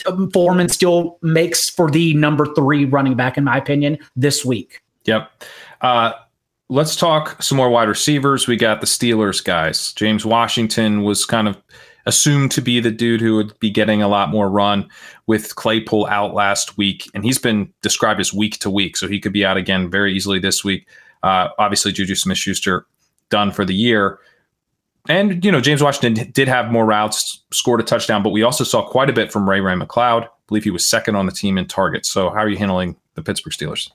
um, 0.06 0.30
Foreman 0.30 0.68
still 0.68 1.18
makes 1.22 1.68
for 1.68 1.90
the 1.90 2.14
number 2.14 2.46
three 2.54 2.84
running 2.84 3.14
back, 3.14 3.37
in 3.37 3.44
my 3.44 3.56
opinion, 3.56 3.99
this 4.14 4.44
week. 4.44 4.80
Yep. 5.04 5.30
Uh, 5.80 6.12
let's 6.72 6.96
talk 6.96 7.42
some 7.42 7.56
more 7.56 7.68
wide 7.68 7.88
receivers. 7.88 8.48
We 8.48 8.56
got 8.56 8.80
the 8.80 8.86
Steelers 8.86 9.44
guys. 9.44 9.92
James 9.92 10.24
Washington 10.24 11.02
was 11.02 11.26
kind 11.26 11.46
of 11.46 11.60
assumed 12.06 12.50
to 12.52 12.62
be 12.62 12.80
the 12.80 12.90
dude 12.90 13.20
who 13.20 13.36
would 13.36 13.58
be 13.60 13.68
getting 13.68 14.00
a 14.00 14.08
lot 14.08 14.30
more 14.30 14.48
run 14.48 14.88
with 15.26 15.54
Claypool 15.54 16.06
out 16.06 16.32
last 16.32 16.78
week. 16.78 17.10
And 17.14 17.24
he's 17.24 17.38
been 17.38 17.70
described 17.82 18.20
as 18.20 18.32
week 18.32 18.58
to 18.60 18.70
week. 18.70 18.96
So 18.96 19.06
he 19.06 19.20
could 19.20 19.34
be 19.34 19.44
out 19.44 19.58
again 19.58 19.90
very 19.90 20.14
easily 20.14 20.38
this 20.38 20.64
week. 20.64 20.88
Uh, 21.22 21.48
obviously, 21.58 21.92
Juju 21.92 22.14
Smith 22.14 22.38
Schuster 22.38 22.86
done 23.28 23.52
for 23.52 23.66
the 23.66 23.74
year. 23.74 24.18
And, 25.10 25.44
you 25.44 25.52
know, 25.52 25.60
James 25.60 25.82
Washington 25.82 26.30
did 26.32 26.48
have 26.48 26.72
more 26.72 26.86
routes, 26.86 27.42
scored 27.50 27.80
a 27.80 27.84
touchdown, 27.84 28.22
but 28.22 28.30
we 28.30 28.42
also 28.42 28.64
saw 28.64 28.88
quite 28.88 29.10
a 29.10 29.12
bit 29.12 29.30
from 29.30 29.48
Ray 29.48 29.60
Ray 29.60 29.74
McCloud. 29.74 30.24
I 30.24 30.28
believe 30.46 30.64
he 30.64 30.70
was 30.70 30.86
second 30.86 31.16
on 31.16 31.26
the 31.26 31.32
team 31.32 31.58
in 31.58 31.66
targets. 31.66 32.08
So, 32.08 32.30
how 32.30 32.38
are 32.38 32.48
you 32.48 32.56
handling 32.56 32.96
the 33.14 33.22
Pittsburgh 33.22 33.52
Steelers? 33.52 33.90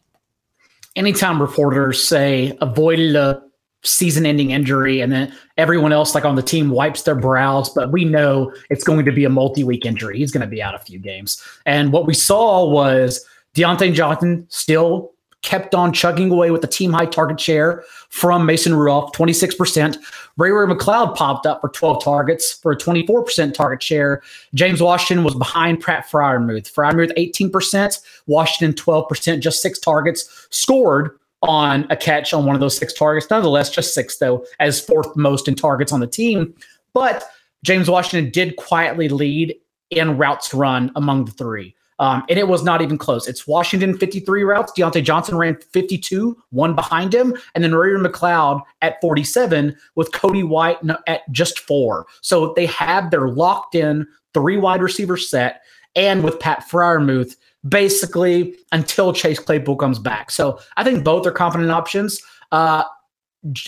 Anytime 0.97 1.41
reporters 1.41 2.05
say 2.05 2.57
avoided 2.59 3.15
a 3.15 3.41
season 3.83 4.25
ending 4.25 4.51
injury 4.51 4.99
and 4.99 5.11
then 5.11 5.33
everyone 5.57 5.93
else 5.93 6.15
like 6.15 6.25
on 6.25 6.35
the 6.35 6.41
team 6.41 6.71
wipes 6.71 7.03
their 7.03 7.15
brows 7.15 7.69
but 7.69 7.91
we 7.91 8.03
know 8.03 8.51
it's 8.71 8.83
going 8.83 9.05
to 9.05 9.11
be 9.11 9.23
a 9.23 9.29
multi-week 9.29 9.85
injury. 9.85 10.17
He's 10.17 10.31
going 10.31 10.41
to 10.41 10.47
be 10.47 10.61
out 10.61 10.75
a 10.75 10.79
few 10.79 10.99
games. 10.99 11.41
And 11.65 11.93
what 11.93 12.07
we 12.07 12.13
saw 12.13 12.67
was 12.67 13.23
Diontae 13.53 13.93
Johnson 13.93 14.45
still 14.49 15.13
kept 15.43 15.75
on 15.75 15.93
chugging 15.93 16.31
away 16.31 16.51
with 16.51 16.61
the 16.61 16.67
team 16.67 16.91
high 16.91 17.05
target 17.05 17.39
share 17.39 17.83
from 18.09 18.45
Mason 18.45 18.75
Rudolph, 18.75 19.11
26%. 19.13 19.97
Ray 20.37 20.51
Ray 20.51 20.67
McCloud 20.67 21.15
popped 21.15 21.45
up 21.45 21.61
for 21.61 21.69
12 21.69 22.03
targets 22.03 22.53
for 22.53 22.71
a 22.71 22.77
24% 22.77 23.53
target 23.53 23.81
share. 23.81 24.21
James 24.53 24.81
Washington 24.81 25.23
was 25.23 25.35
behind 25.35 25.81
Pat 25.81 26.05
Freiermuth. 26.09 26.71
Freiermuth, 26.71 27.13
18%, 27.17 27.99
Washington, 28.27 28.75
12%, 28.75 29.39
just 29.39 29.61
six 29.61 29.79
targets, 29.79 30.47
scored 30.49 31.17
on 31.43 31.85
a 31.89 31.95
catch 31.95 32.33
on 32.33 32.45
one 32.45 32.55
of 32.55 32.61
those 32.61 32.77
six 32.77 32.93
targets. 32.93 33.29
Nonetheless, 33.29 33.69
just 33.69 33.93
six, 33.93 34.17
though, 34.17 34.45
as 34.59 34.81
fourth 34.81 35.15
most 35.15 35.47
in 35.47 35.55
targets 35.55 35.91
on 35.91 35.99
the 35.99 36.07
team. 36.07 36.53
But 36.93 37.29
James 37.63 37.89
Washington 37.89 38.31
did 38.31 38.55
quietly 38.55 39.07
lead 39.07 39.55
in 39.91 40.17
routes 40.17 40.53
run 40.53 40.91
among 40.95 41.25
the 41.25 41.31
three. 41.31 41.75
Um, 41.99 42.23
and 42.29 42.37
it 42.37 42.47
was 42.47 42.63
not 42.63 42.81
even 42.81 42.97
close. 42.97 43.27
It's 43.27 43.47
Washington 43.47 43.97
53 43.97 44.43
routes. 44.43 44.71
Diontae 44.71 45.03
Johnson 45.03 45.35
ran 45.35 45.57
52, 45.71 46.37
one 46.51 46.75
behind 46.75 47.13
him, 47.13 47.35
and 47.55 47.63
then 47.63 47.73
Ray 47.73 47.91
McCloud 47.91 48.61
at 48.81 49.01
47 49.01 49.75
with 49.95 50.11
Cody 50.11 50.43
White 50.43 50.77
at 51.07 51.21
just 51.31 51.59
four. 51.59 52.05
So 52.21 52.53
they 52.55 52.67
have 52.67 53.09
their 53.09 53.29
locked 53.29 53.75
in 53.75 54.07
three 54.33 54.57
wide 54.57 54.81
receiver 54.81 55.17
set, 55.17 55.61
and 55.95 56.23
with 56.23 56.39
Pat 56.39 56.65
Freiermuth 56.69 57.35
basically 57.67 58.55
until 58.71 59.13
Chase 59.13 59.39
Claypool 59.39 59.75
comes 59.77 59.99
back. 59.99 60.31
So 60.31 60.59
I 60.77 60.83
think 60.83 61.03
both 61.03 61.25
are 61.25 61.31
confident 61.31 61.71
options. 61.71 62.21
Uh, 62.51 62.83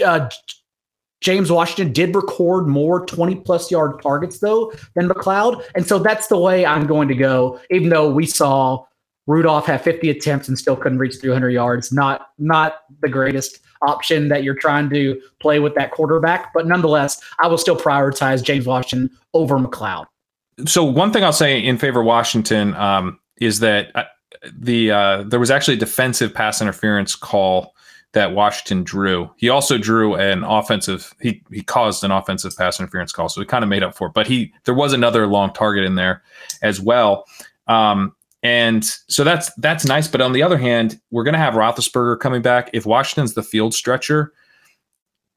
uh, 0.06 0.30
James 1.22 1.52
Washington 1.52 1.92
did 1.92 2.16
record 2.16 2.68
more 2.68 3.06
20 3.06 3.36
plus 3.38 3.70
yard 3.70 4.02
targets 4.02 4.40
though 4.40 4.72
than 4.96 5.10
McCloud. 5.10 5.64
And 5.76 5.86
so 5.86 6.00
that's 6.00 6.28
the 6.28 6.38
way 6.38 6.66
I'm 6.66 6.88
going 6.88 7.08
to 7.10 7.16
go, 7.16 7.60
even 7.70 7.90
though 7.90 8.10
we 8.10 8.26
saw 8.26 8.86
Rudolph 9.28 9.66
have 9.68 9.82
50 9.82 10.10
attempts 10.10 10.48
and 10.48 10.58
still 10.58 10.76
couldn't 10.76 10.98
reach 10.98 11.18
300 11.18 11.50
yards. 11.50 11.92
Not 11.92 12.30
not 12.38 12.82
the 13.02 13.10
greatest 13.10 13.60
option 13.82 14.28
that 14.30 14.44
you're 14.44 14.56
trying 14.56 14.90
to 14.90 15.22
play 15.40 15.60
with 15.60 15.76
that 15.76 15.92
quarterback, 15.92 16.52
but 16.54 16.68
nonetheless, 16.68 17.22
I 17.40 17.48
will 17.48 17.58
still 17.58 17.78
prioritize 17.78 18.44
James 18.44 18.66
Washington 18.66 19.16
over 19.34 19.58
McCloud. 19.58 20.06
So 20.66 20.84
one 20.84 21.14
thing 21.14 21.24
I'll 21.24 21.32
say 21.32 21.64
in 21.64 21.78
favor 21.78 22.02
of 22.02 22.06
Washington, 22.06 22.74
um, 22.74 23.20
is 23.40 23.60
that 23.60 23.96
uh, 23.96 24.04
the 24.52 24.92
uh, 24.92 25.24
there 25.24 25.40
was 25.40 25.52
actually 25.52 25.76
a 25.76 25.80
defensive 25.80 26.34
pass 26.34 26.62
interference 26.62 27.16
call 27.16 27.76
that 28.14 28.34
Washington 28.34 28.84
drew. 28.84 29.30
He 29.38 29.50
also 29.50 29.78
drew 29.78 30.16
an 30.16 30.44
offensive. 30.44 31.14
He 31.22 31.42
he 31.52 31.62
caused 31.62 32.04
an 32.04 32.12
offensive 32.12 32.56
pass 32.58 32.80
interference 32.80 33.12
call, 33.12 33.30
so 33.30 33.42
he 33.42 33.46
kind 33.46 33.64
of 33.64 33.70
made 33.70 33.84
up 33.84 33.96
for 33.96 34.08
it. 34.08 34.14
But 34.14 34.28
he 34.28 34.54
there 34.66 34.74
was 34.74 34.94
another 34.94 35.28
long 35.28 35.54
target 35.54 35.84
in 35.84 35.96
there 35.96 36.24
as 36.62 36.82
well. 36.82 37.26
Um, 37.68 38.16
and 38.42 38.84
so 38.84 39.24
that's 39.24 39.54
that's 39.56 39.86
nice. 39.86 40.08
But 40.08 40.22
on 40.22 40.32
the 40.32 40.44
other 40.44 40.58
hand, 40.58 41.00
we're 41.12 41.24
going 41.24 41.34
to 41.34 41.40
have 41.40 41.54
Roethlisberger 41.54 42.20
coming 42.20 42.42
back. 42.42 42.70
If 42.74 42.86
Washington's 42.86 43.34
the 43.34 43.44
field 43.44 43.74
stretcher, 43.74 44.34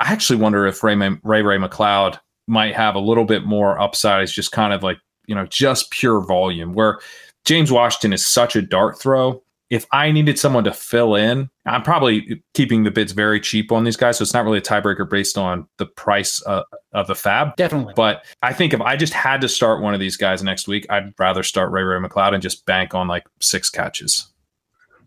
I 0.01 0.13
actually 0.13 0.39
wonder 0.39 0.67
if 0.67 0.83
Ray 0.83 0.97
Ray, 0.97 1.43
Ray 1.43 1.59
McCloud 1.59 2.19
might 2.47 2.75
have 2.75 2.95
a 2.95 3.01
little 3.01 3.25
bit 3.25 3.45
more 3.45 3.81
upside. 3.81 4.23
It's 4.23 4.33
just 4.33 4.53
kind 4.53 4.73
of 4.73 4.83
like 4.83 4.99
you 5.27 5.35
know 5.35 5.47
just 5.47 5.91
pure 5.91 6.21
volume 6.21 6.75
where 6.75 7.01
James 7.45 7.73
Washington 7.73 8.13
is 8.13 8.27
such 8.27 8.57
a 8.57 8.63
dart 8.63 8.99
throw. 8.99 9.42
If 9.73 9.87
I 9.91 10.13
needed 10.13 10.39
someone 10.39 10.65
to 10.65 10.73
fill 10.75 11.15
in, 11.15 11.49
I'm 11.65 11.83
probably 11.83 12.43
keeping 12.53 12.85
the 12.85 12.91
bids 12.91 13.13
very 13.13 13.41
cheap 13.41 13.73
on 13.73 13.85
these 13.85 13.97
guys. 13.97 14.19
So 14.19 14.23
it's 14.23 14.35
not 14.35 14.45
really 14.45 14.59
a 14.59 14.61
tiebreaker 14.63 15.09
based 15.09 15.39
on 15.39 15.67
the 15.79 15.87
price 15.87 16.45
uh, 16.45 16.65
of 16.93 17.07
the 17.07 17.15
fab. 17.15 17.57
Definitely. 17.57 17.95
But 17.97 18.27
I 18.43 18.53
think 18.53 18.75
if 18.75 18.83
I 18.83 18.97
just 18.97 19.15
had 19.15 19.41
to 19.41 19.49
start 19.49 19.81
one 19.81 19.95
of 19.95 20.01
these 20.01 20.19
guys 20.19 20.43
next 20.43 20.69
week, 20.69 20.85
I'd 20.91 21.15
rather 21.19 21.43
start 21.43 21.73
Ray 21.73 21.85
Ray 21.85 21.99
McCloud 22.07 22.35
and 22.35 22.43
just 22.43 22.67
bank 22.67 22.95
on 22.95 23.09
like 23.09 23.25
six 23.41 23.71
catches. 23.71 24.31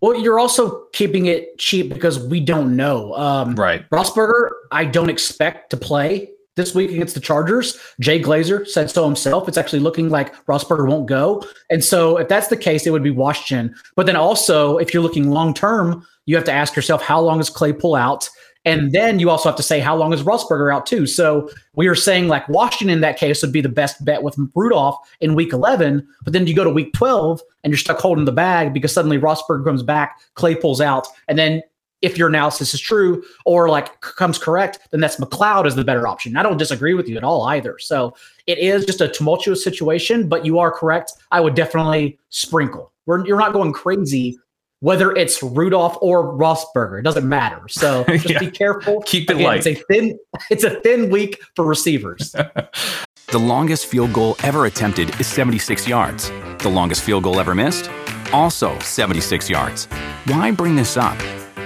Well, 0.01 0.19
you're 0.19 0.39
also 0.39 0.85
keeping 0.93 1.27
it 1.27 1.59
cheap 1.59 1.93
because 1.93 2.17
we 2.17 2.39
don't 2.39 2.75
know. 2.75 3.13
Um, 3.13 3.53
right. 3.53 3.87
Roethlisberger, 3.91 4.49
I 4.71 4.85
don't 4.85 5.11
expect 5.11 5.69
to 5.69 5.77
play 5.77 6.31
this 6.55 6.73
week 6.73 6.91
against 6.91 7.13
the 7.13 7.21
Chargers. 7.21 7.77
Jay 7.99 8.21
Glazer 8.21 8.67
said 8.67 8.89
so 8.89 9.05
himself. 9.05 9.47
It's 9.47 9.57
actually 9.57 9.79
looking 9.79 10.09
like 10.09 10.33
Roethlisberger 10.45 10.87
won't 10.87 11.07
go. 11.07 11.43
And 11.69 11.83
so 11.83 12.17
if 12.17 12.27
that's 12.27 12.47
the 12.47 12.57
case, 12.57 12.87
it 12.87 12.91
would 12.91 13.03
be 13.03 13.11
Washington. 13.11 13.75
But 13.95 14.05
then 14.05 14.15
also, 14.15 14.77
if 14.77 14.93
you're 14.93 15.03
looking 15.03 15.29
long 15.31 15.53
term, 15.53 16.05
you 16.25 16.35
have 16.35 16.45
to 16.45 16.53
ask 16.53 16.75
yourself, 16.75 17.01
how 17.01 17.21
long 17.21 17.39
is 17.39 17.49
Claypool 17.49 17.95
out? 17.95 18.29
And 18.67 18.91
then 18.91 19.19
you 19.19 19.29
also 19.29 19.47
have 19.47 19.55
to 19.57 19.63
say, 19.63 19.79
how 19.79 19.95
long 19.95 20.11
is 20.11 20.23
Roethlisberger 20.23 20.73
out 20.73 20.87
too? 20.87 21.05
So 21.05 21.51
we 21.75 21.87
are 21.87 21.93
saying 21.93 22.27
like 22.29 22.49
Washington 22.49 22.95
in 22.95 23.01
that 23.01 23.17
case 23.17 23.43
would 23.43 23.51
be 23.51 23.61
the 23.61 23.69
best 23.69 24.03
bet 24.03 24.23
with 24.23 24.35
Rudolph 24.55 24.97
in 25.21 25.35
week 25.35 25.53
11. 25.53 26.05
But 26.23 26.33
then 26.33 26.47
you 26.47 26.55
go 26.55 26.63
to 26.63 26.71
week 26.71 26.91
12 26.93 27.41
and 27.63 27.71
you're 27.71 27.77
stuck 27.77 27.99
holding 27.99 28.25
the 28.25 28.31
bag 28.31 28.73
because 28.73 28.91
suddenly 28.91 29.19
Roethlisberger 29.19 29.63
comes 29.63 29.83
back, 29.83 30.19
Claypool's 30.33 30.81
out. 30.81 31.07
And 31.27 31.37
then 31.37 31.61
if 32.05 32.17
your 32.17 32.27
analysis 32.27 32.73
is 32.73 32.79
true 32.79 33.23
or 33.45 33.67
like 33.67 33.99
comes 34.01 34.37
correct, 34.37 34.79
then 34.91 34.99
that's 35.01 35.17
McCloud 35.17 35.65
is 35.65 35.75
the 35.75 35.83
better 35.83 36.07
option. 36.07 36.37
I 36.37 36.43
don't 36.43 36.57
disagree 36.57 36.93
with 36.93 37.09
you 37.09 37.17
at 37.17 37.23
all 37.23 37.43
either. 37.47 37.79
So 37.79 38.15
it 38.45 38.59
is 38.59 38.85
just 38.85 39.01
a 39.01 39.07
tumultuous 39.07 39.63
situation, 39.63 40.29
but 40.29 40.45
you 40.45 40.59
are 40.59 40.71
correct. 40.71 41.13
I 41.31 41.41
would 41.41 41.55
definitely 41.55 42.19
sprinkle. 42.29 42.93
We're, 43.07 43.25
you're 43.25 43.39
not 43.39 43.53
going 43.53 43.73
crazy 43.73 44.37
whether 44.81 45.13
it's 45.13 45.41
Rudolph 45.41 45.97
or 45.99 46.37
Rossberger. 46.37 46.99
It 46.99 47.03
doesn't 47.03 47.27
matter. 47.27 47.67
So 47.69 48.03
just 48.09 48.29
yeah. 48.29 48.39
be 48.39 48.51
careful. 48.51 49.01
Keep 49.07 49.31
it 49.31 49.37
Again, 49.37 49.45
light. 49.45 49.65
It's 49.65 49.79
a 49.79 49.83
thin. 49.85 50.19
It's 50.51 50.63
a 50.63 50.79
thin 50.81 51.09
week 51.09 51.41
for 51.55 51.65
receivers. 51.65 52.31
the 53.31 53.39
longest 53.39 53.87
field 53.87 54.13
goal 54.13 54.35
ever 54.43 54.67
attempted 54.67 55.19
is 55.19 55.25
76 55.25 55.87
yards. 55.87 56.29
The 56.59 56.69
longest 56.69 57.01
field 57.01 57.23
goal 57.23 57.39
ever 57.39 57.55
missed, 57.55 57.89
also 58.31 58.77
76 58.79 59.49
yards. 59.49 59.85
Why 60.25 60.51
bring 60.51 60.75
this 60.75 60.97
up? 60.97 61.17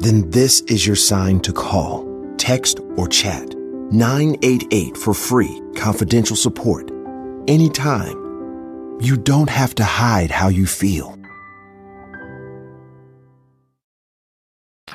Then 0.00 0.30
this 0.30 0.60
is 0.62 0.86
your 0.86 0.96
sign 0.96 1.40
to 1.40 1.52
call, 1.52 2.06
text, 2.36 2.80
or 2.96 3.08
chat 3.08 3.54
988 3.92 4.96
for 4.96 5.14
free, 5.14 5.60
confidential 5.76 6.36
support. 6.36 6.90
Anytime. 7.48 8.24
You 8.98 9.16
don't 9.16 9.50
have 9.50 9.74
to 9.74 9.84
hide 9.84 10.30
how 10.30 10.48
you 10.48 10.66
feel. 10.66 11.18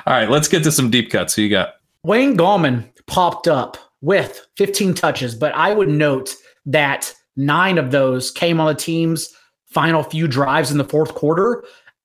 All 0.06 0.14
right, 0.14 0.28
let's 0.28 0.48
get 0.48 0.64
to 0.64 0.72
some 0.72 0.90
deep 0.90 1.10
cuts. 1.10 1.34
Who 1.34 1.42
you 1.42 1.50
got? 1.50 1.74
Wayne 2.02 2.36
Gallman 2.36 2.90
popped 3.06 3.46
up 3.46 3.76
with 4.00 4.44
15 4.56 4.94
touches, 4.94 5.34
but 5.34 5.54
I 5.54 5.72
would 5.72 5.88
note 5.88 6.34
that 6.66 7.14
nine 7.36 7.78
of 7.78 7.92
those 7.92 8.30
came 8.30 8.58
on 8.58 8.66
the 8.66 8.74
team's 8.74 9.32
final 9.66 10.02
few 10.02 10.26
drives 10.26 10.70
in 10.70 10.78
the 10.78 10.84
fourth 10.84 11.14
quarter 11.14 11.64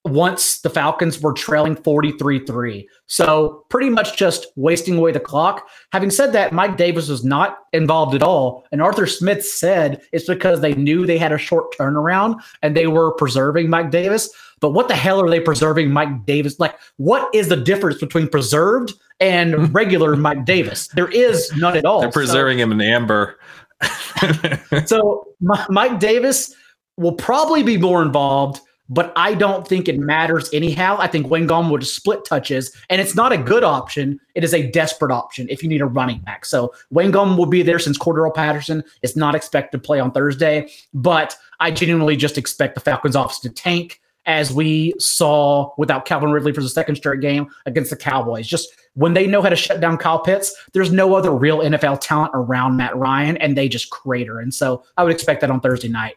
once 0.10 0.60
the 0.60 0.70
Falcons 0.70 1.22
were 1.22 1.34
trailing 1.34 1.76
43 1.76 2.46
3. 2.46 2.90
So 3.08 3.66
pretty 3.70 3.90
much 3.90 4.18
just 4.18 4.48
wasting 4.56 4.98
away 4.98 5.12
the 5.12 5.20
clock. 5.20 5.68
Having 5.92 6.12
said 6.12 6.34
that, 6.34 6.54
Mike 6.54 6.78
Davis 6.78 7.10
was 7.10 7.24
not 7.24 7.60
involved 7.74 8.16
at 8.16 8.24
all. 8.24 8.66
And 8.72 8.82
Arthur 8.82 9.08
Smith 9.08 9.46
said 9.46 10.02
it's 10.12 10.28
because 10.28 10.62
they 10.62 10.74
knew 10.76 11.06
they 11.06 11.18
had 11.18 11.32
a 11.32 11.38
short 11.38 11.76
turnaround 11.78 12.42
and 12.62 12.76
they 12.76 12.88
were 12.88 13.14
preserving 13.14 13.70
Mike 13.70 13.92
Davis. 13.92 14.30
But 14.60 14.72
what 14.72 14.88
the 14.88 14.96
hell 14.96 15.22
are 15.22 15.30
they 15.30 15.40
preserving 15.40 15.92
Mike 15.92 16.26
Davis? 16.26 16.60
Like, 16.60 16.76
what 16.98 17.34
is 17.34 17.48
the 17.48 17.58
difference 17.58 18.00
between 18.00 18.28
preserved 18.28 18.94
and 19.20 19.74
regular 19.76 20.16
Mike 20.16 20.46
Davis? 20.46 20.88
There 20.90 21.10
is 21.10 21.52
none 21.56 21.78
at 21.78 21.86
all. 21.86 22.02
They're 22.02 22.12
preserving 22.12 22.58
so, 22.58 22.64
him 22.64 22.72
in 22.72 22.82
amber. 22.82 23.40
so 24.86 25.28
Mike 25.70 26.00
Davis 26.00 26.56
will 26.98 27.14
probably 27.14 27.64
be 27.64 27.78
more 27.78 28.02
involved, 28.02 28.62
but 28.90 29.14
I 29.16 29.34
don't 29.34 29.68
think 29.68 29.88
it 29.88 30.00
matters 30.00 30.50
anyhow. 30.54 30.98
I 31.00 31.08
think 31.08 31.30
Wayne 31.30 31.48
Gallman 31.48 31.72
would 31.72 31.86
split 31.86 32.26
touches, 32.26 32.76
and 32.90 33.02
it's 33.02 33.16
not 33.16 33.32
a 33.32 33.38
good 33.38 33.64
option. 33.64 34.20
It 34.36 34.44
is 34.44 34.54
a 34.54 34.70
desperate 34.72 35.12
option 35.12 35.48
if 35.50 35.62
you 35.62 35.70
need 35.70 35.82
a 35.82 35.86
running 35.86 36.20
back. 36.20 36.46
So 36.46 36.74
Wayne 36.90 37.12
Gallman 37.12 37.38
will 37.38 37.46
be 37.46 37.64
there 37.64 37.80
since 37.80 37.98
Cordarrelle 37.98 38.34
Patterson 38.34 38.84
is 39.02 39.16
not 39.16 39.36
expected 39.36 39.78
to 39.78 39.84
play 39.84 40.00
on 40.00 40.12
Thursday, 40.12 40.70
but 40.94 41.36
I 41.60 41.72
genuinely 41.72 42.16
just 42.16 42.38
expect 42.38 42.76
the 42.76 42.82
Falcons 42.82 43.16
office 43.16 43.40
to 43.40 43.50
tank 43.50 44.02
as 44.28 44.52
we 44.52 44.94
saw 45.00 45.72
without 45.78 46.06
Calvin 46.06 46.32
Ridley 46.32 46.52
for 46.52 46.62
the 46.62 46.70
second 46.70 46.98
straight 46.98 47.22
game 47.22 47.48
against 47.66 47.90
the 47.90 47.96
Cowboys. 47.96 48.46
Just 48.46 48.70
when 48.94 49.14
they 49.14 49.26
know 49.26 49.42
how 49.42 49.50
to 49.50 49.56
shut 49.56 49.80
down 49.80 49.98
Kyle 49.98 50.20
Pitts, 50.20 50.54
there's 50.74 50.92
no 50.92 51.16
other 51.16 51.32
real 51.32 51.60
NFL 51.60 52.00
talent 52.02 52.32
around 52.34 52.76
Matt 52.76 52.96
Ryan, 52.98 53.38
and 53.38 53.58
they 53.58 53.70
just 53.70 53.90
crater. 53.90 54.40
And 54.40 54.54
so 54.54 54.84
I 54.98 55.04
would 55.04 55.14
expect 55.14 55.42
that 55.42 55.50
on 55.50 55.62
Thursday 55.62 55.88
night. 55.88 56.16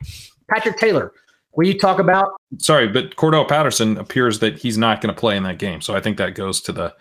Patrick 0.49 0.79
Taylor, 0.79 1.12
will 1.54 1.66
you 1.66 1.78
talk 1.78 1.99
about? 1.99 2.30
Sorry, 2.59 2.88
but 2.88 3.16
Cordarrelle 3.16 3.49
Patterson 3.49 3.97
appears 3.99 4.38
that 4.40 4.59
he's 4.59 4.78
not 4.78 5.00
going 5.00 5.14
to 5.14 5.19
play 5.19 5.37
in 5.37 5.42
that 5.45 5.59
game. 5.59 5.80
So 5.80 5.95
I 5.95 6.00
think 6.00 6.16
that 6.19 6.35
goes 6.35 6.61
to 6.62 6.73
the 6.73 6.95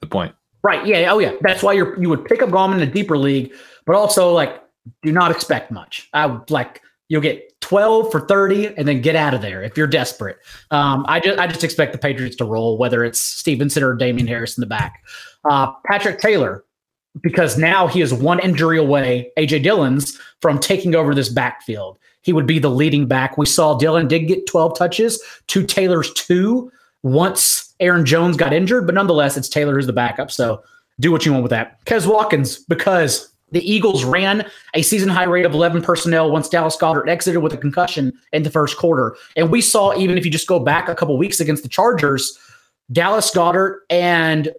the 0.00 0.06
point. 0.06 0.34
Right. 0.62 0.86
Yeah. 0.86 1.12
Oh, 1.12 1.18
yeah. 1.18 1.32
That's 1.40 1.62
why 1.62 1.72
you're 1.72 2.00
you 2.00 2.08
would 2.08 2.24
pick 2.24 2.42
up 2.42 2.50
Gallman 2.50 2.76
in 2.76 2.88
a 2.88 2.92
deeper 2.92 3.18
league, 3.18 3.52
but 3.84 3.96
also 3.96 4.32
like 4.32 4.62
do 5.02 5.12
not 5.12 5.30
expect 5.30 5.70
much. 5.70 6.08
I 6.12 6.26
would 6.26 6.50
like 6.50 6.82
you'll 7.08 7.20
get 7.20 7.60
12 7.60 8.10
for 8.10 8.20
30 8.20 8.74
and 8.76 8.88
then 8.88 9.00
get 9.00 9.14
out 9.16 9.34
of 9.34 9.42
there 9.42 9.62
if 9.62 9.76
you're 9.76 9.86
desperate. 9.86 10.38
Um, 10.70 11.04
I 11.08 11.20
just 11.20 11.38
I 11.38 11.46
just 11.46 11.64
expect 11.64 11.92
the 11.92 11.98
Patriots 11.98 12.36
to 12.36 12.44
roll, 12.44 12.78
whether 12.78 13.04
it's 13.04 13.20
Stevenson 13.20 13.82
or 13.82 13.94
Damien 13.94 14.26
Harris 14.26 14.56
in 14.56 14.60
the 14.62 14.66
back. 14.66 15.04
Uh, 15.48 15.72
Patrick 15.86 16.20
Taylor, 16.20 16.64
because 17.20 17.58
now 17.58 17.86
he 17.86 18.00
is 18.00 18.14
one 18.14 18.40
injury 18.40 18.78
away, 18.78 19.30
AJ 19.38 19.62
Dillon's, 19.62 20.18
from 20.40 20.58
taking 20.58 20.94
over 20.94 21.14
this 21.14 21.28
backfield. 21.28 21.98
He 22.22 22.32
would 22.32 22.46
be 22.46 22.58
the 22.58 22.70
leading 22.70 23.06
back. 23.06 23.36
We 23.36 23.46
saw 23.46 23.76
Dillon 23.76 24.08
did 24.08 24.28
get 24.28 24.46
12 24.46 24.76
touches 24.78 25.20
to 25.48 25.64
Taylor's 25.64 26.12
two 26.14 26.70
once 27.02 27.74
Aaron 27.80 28.06
Jones 28.06 28.36
got 28.36 28.52
injured, 28.52 28.86
but 28.86 28.94
nonetheless, 28.94 29.36
it's 29.36 29.48
Taylor 29.48 29.74
who's 29.74 29.86
the 29.86 29.92
backup. 29.92 30.30
So 30.30 30.62
do 31.00 31.10
what 31.10 31.26
you 31.26 31.32
want 31.32 31.42
with 31.42 31.50
that. 31.50 31.84
Quez 31.84 32.06
Watkins, 32.06 32.58
because 32.58 33.32
the 33.50 33.70
Eagles 33.70 34.04
ran 34.04 34.48
a 34.74 34.82
season 34.82 35.08
high 35.08 35.24
rate 35.24 35.44
of 35.44 35.52
11 35.52 35.82
personnel 35.82 36.30
once 36.30 36.48
Dallas 36.48 36.76
Goedert 36.76 37.08
exited 37.08 37.42
with 37.42 37.52
a 37.52 37.56
concussion 37.56 38.12
in 38.32 38.44
the 38.44 38.50
first 38.50 38.78
quarter. 38.78 39.16
And 39.36 39.50
we 39.50 39.60
saw, 39.60 39.94
even 39.96 40.16
if 40.16 40.24
you 40.24 40.30
just 40.30 40.46
go 40.46 40.58
back 40.58 40.88
a 40.88 40.94
couple 40.94 41.16
weeks 41.18 41.40
against 41.40 41.62
the 41.62 41.68
Chargers, 41.68 42.38
Dallas 42.90 43.30
Goedert 43.30 43.80
and 43.90 44.52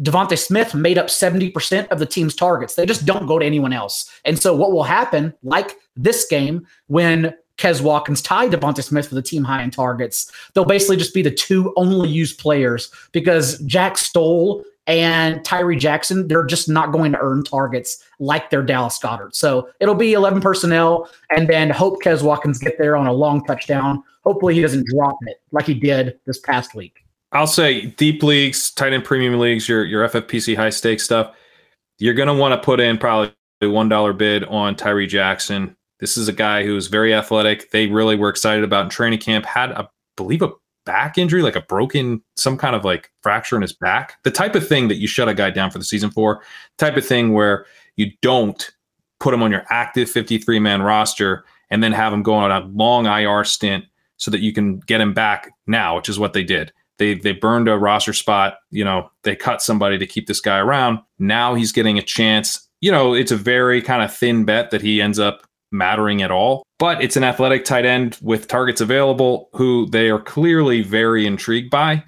DeVonta 0.00 0.38
Smith 0.38 0.74
made 0.74 0.96
up 0.96 1.06
70% 1.06 1.88
of 1.88 1.98
the 1.98 2.06
team's 2.06 2.34
targets. 2.34 2.74
They 2.74 2.86
just 2.86 3.04
don't 3.04 3.26
go 3.26 3.38
to 3.38 3.44
anyone 3.44 3.72
else. 3.72 4.10
And 4.24 4.38
so, 4.38 4.54
what 4.54 4.72
will 4.72 4.84
happen, 4.84 5.34
like 5.42 5.76
this 6.02 6.26
game, 6.26 6.66
when 6.88 7.34
Quez 7.58 7.82
Watkins 7.82 8.22
tied 8.22 8.52
DeVonta 8.52 8.82
Smith 8.82 9.08
for 9.08 9.14
the 9.14 9.22
team 9.22 9.44
high 9.44 9.62
in 9.62 9.70
targets, 9.70 10.32
they'll 10.54 10.64
basically 10.64 10.96
just 10.96 11.14
be 11.14 11.22
the 11.22 11.30
two 11.30 11.72
only 11.76 12.08
used 12.08 12.38
players 12.38 12.90
because 13.12 13.58
Jack 13.60 13.98
Stoll 13.98 14.64
and 14.86 15.44
Tyree 15.44 15.76
Jackson, 15.76 16.26
they're 16.26 16.46
just 16.46 16.68
not 16.68 16.90
going 16.90 17.12
to 17.12 17.18
earn 17.20 17.44
targets 17.44 18.02
like 18.18 18.50
their 18.50 18.62
Dallas 18.62 18.98
Goedert. 18.98 19.34
So 19.34 19.68
it'll 19.78 19.94
be 19.94 20.14
11 20.14 20.40
personnel 20.40 21.08
and 21.30 21.48
then 21.48 21.70
hope 21.70 22.02
Quez 22.02 22.22
Watkins 22.22 22.58
get 22.58 22.78
there 22.78 22.96
on 22.96 23.06
a 23.06 23.12
long 23.12 23.44
touchdown. 23.44 24.02
Hopefully 24.24 24.54
he 24.54 24.62
doesn't 24.62 24.86
drop 24.86 25.16
it 25.26 25.40
like 25.52 25.66
he 25.66 25.74
did 25.74 26.18
this 26.26 26.38
past 26.38 26.74
week. 26.74 27.04
I'll 27.32 27.46
say 27.46 27.86
deep 27.86 28.22
leagues, 28.22 28.70
tight 28.72 28.92
end 28.92 29.04
premium 29.04 29.38
leagues, 29.38 29.68
your 29.68 29.84
your 29.84 30.08
FFPC 30.08 30.56
high 30.56 30.70
stakes 30.70 31.04
stuff. 31.04 31.36
You're 31.98 32.14
going 32.14 32.26
to 32.26 32.34
want 32.34 32.60
to 32.60 32.64
put 32.64 32.80
in 32.80 32.98
probably 32.98 33.32
a 33.62 33.68
one 33.68 33.88
dollar 33.88 34.12
bid 34.12 34.44
on 34.44 34.74
Tyree 34.74 35.06
Jackson. 35.06 35.76
This 36.00 36.16
is 36.16 36.28
a 36.28 36.32
guy 36.32 36.64
who's 36.64 36.86
very 36.86 37.14
athletic. 37.14 37.70
They 37.70 37.86
really 37.86 38.16
were 38.16 38.28
excited 38.28 38.64
about 38.64 38.84
in 38.84 38.90
training 38.90 39.20
camp. 39.20 39.44
Had, 39.46 39.72
I 39.72 39.86
believe, 40.16 40.42
a 40.42 40.50
back 40.86 41.18
injury, 41.18 41.42
like 41.42 41.56
a 41.56 41.60
broken, 41.60 42.22
some 42.36 42.56
kind 42.56 42.74
of 42.74 42.84
like 42.84 43.10
fracture 43.22 43.56
in 43.56 43.62
his 43.62 43.72
back. 43.72 44.14
The 44.24 44.30
type 44.30 44.54
of 44.54 44.66
thing 44.66 44.88
that 44.88 44.96
you 44.96 45.06
shut 45.06 45.28
a 45.28 45.34
guy 45.34 45.50
down 45.50 45.70
for 45.70 45.78
the 45.78 45.84
season 45.84 46.10
for. 46.10 46.42
Type 46.78 46.96
of 46.96 47.06
thing 47.06 47.32
where 47.32 47.66
you 47.96 48.10
don't 48.22 48.70
put 49.18 49.34
him 49.34 49.42
on 49.42 49.50
your 49.50 49.64
active 49.70 50.10
53 50.10 50.58
man 50.58 50.82
roster 50.82 51.44
and 51.70 51.82
then 51.82 51.92
have 51.92 52.12
him 52.12 52.22
go 52.22 52.34
on 52.34 52.50
a 52.50 52.66
long 52.68 53.06
IR 53.06 53.44
stint 53.44 53.84
so 54.16 54.30
that 54.30 54.40
you 54.40 54.52
can 54.52 54.80
get 54.80 55.00
him 55.00 55.14
back 55.14 55.52
now, 55.66 55.96
which 55.96 56.08
is 56.08 56.18
what 56.18 56.32
they 56.32 56.42
did. 56.42 56.72
They 56.98 57.14
they 57.14 57.32
burned 57.32 57.68
a 57.68 57.78
roster 57.78 58.12
spot. 58.12 58.58
You 58.70 58.84
know, 58.84 59.10
they 59.22 59.34
cut 59.34 59.62
somebody 59.62 59.96
to 59.98 60.06
keep 60.06 60.26
this 60.26 60.40
guy 60.40 60.58
around. 60.58 60.98
Now 61.18 61.54
he's 61.54 61.72
getting 61.72 61.98
a 61.98 62.02
chance. 62.02 62.68
You 62.80 62.90
know, 62.90 63.14
it's 63.14 63.32
a 63.32 63.36
very 63.36 63.80
kind 63.80 64.02
of 64.02 64.14
thin 64.14 64.44
bet 64.44 64.70
that 64.70 64.82
he 64.82 65.00
ends 65.00 65.18
up 65.18 65.46
mattering 65.70 66.22
at 66.22 66.30
all. 66.30 66.62
But 66.78 67.02
it's 67.02 67.16
an 67.16 67.24
athletic 67.24 67.64
tight 67.64 67.84
end 67.84 68.18
with 68.22 68.48
targets 68.48 68.80
available 68.80 69.50
who 69.52 69.86
they 69.90 70.10
are 70.10 70.20
clearly 70.20 70.82
very 70.82 71.26
intrigued 71.26 71.70
by. 71.70 72.04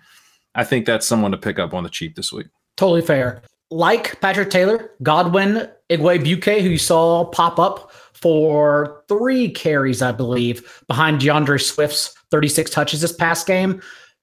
I 0.54 0.64
think 0.64 0.86
that's 0.86 1.06
someone 1.06 1.30
to 1.32 1.38
pick 1.38 1.58
up 1.58 1.74
on 1.74 1.84
the 1.84 1.90
cheap 1.90 2.16
this 2.16 2.32
week. 2.32 2.46
Totally 2.76 3.02
fair. 3.02 3.42
Like 3.70 4.20
Patrick 4.20 4.50
Taylor, 4.50 4.90
Godwin 5.02 5.68
Igwebuike, 5.90 6.60
who 6.60 6.70
you 6.70 6.78
saw 6.78 7.24
pop 7.24 7.58
up 7.58 7.90
for 8.12 9.02
three 9.08 9.50
carries, 9.50 10.02
I 10.02 10.12
believe, 10.12 10.82
behind 10.86 11.20
D'Andre 11.20 11.58
Swift's 11.58 12.14
36 12.30 12.70
touches 12.70 13.00
this 13.00 13.12
past 13.12 13.46
game 13.46 13.82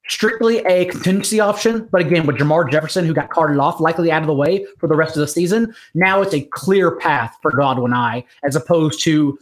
strictly 0.09 0.59
a 0.59 0.85
contingency 0.85 1.39
option. 1.39 1.87
But 1.91 2.01
again, 2.01 2.25
with 2.25 2.37
Jermar 2.37 2.69
Jefferson, 2.69 3.05
who 3.05 3.13
got 3.13 3.29
carted 3.29 3.57
off, 3.57 3.79
likely 3.79 4.11
out 4.11 4.21
of 4.21 4.27
the 4.27 4.33
way 4.33 4.65
for 4.77 4.87
the 4.87 4.95
rest 4.95 5.15
of 5.15 5.21
the 5.21 5.27
season, 5.27 5.73
now 5.93 6.21
it's 6.21 6.33
a 6.33 6.41
clear 6.41 6.95
path 6.97 7.37
for 7.41 7.51
Godwin 7.51 7.93
I, 7.93 8.25
as 8.43 8.55
opposed 8.55 9.01
to 9.03 9.37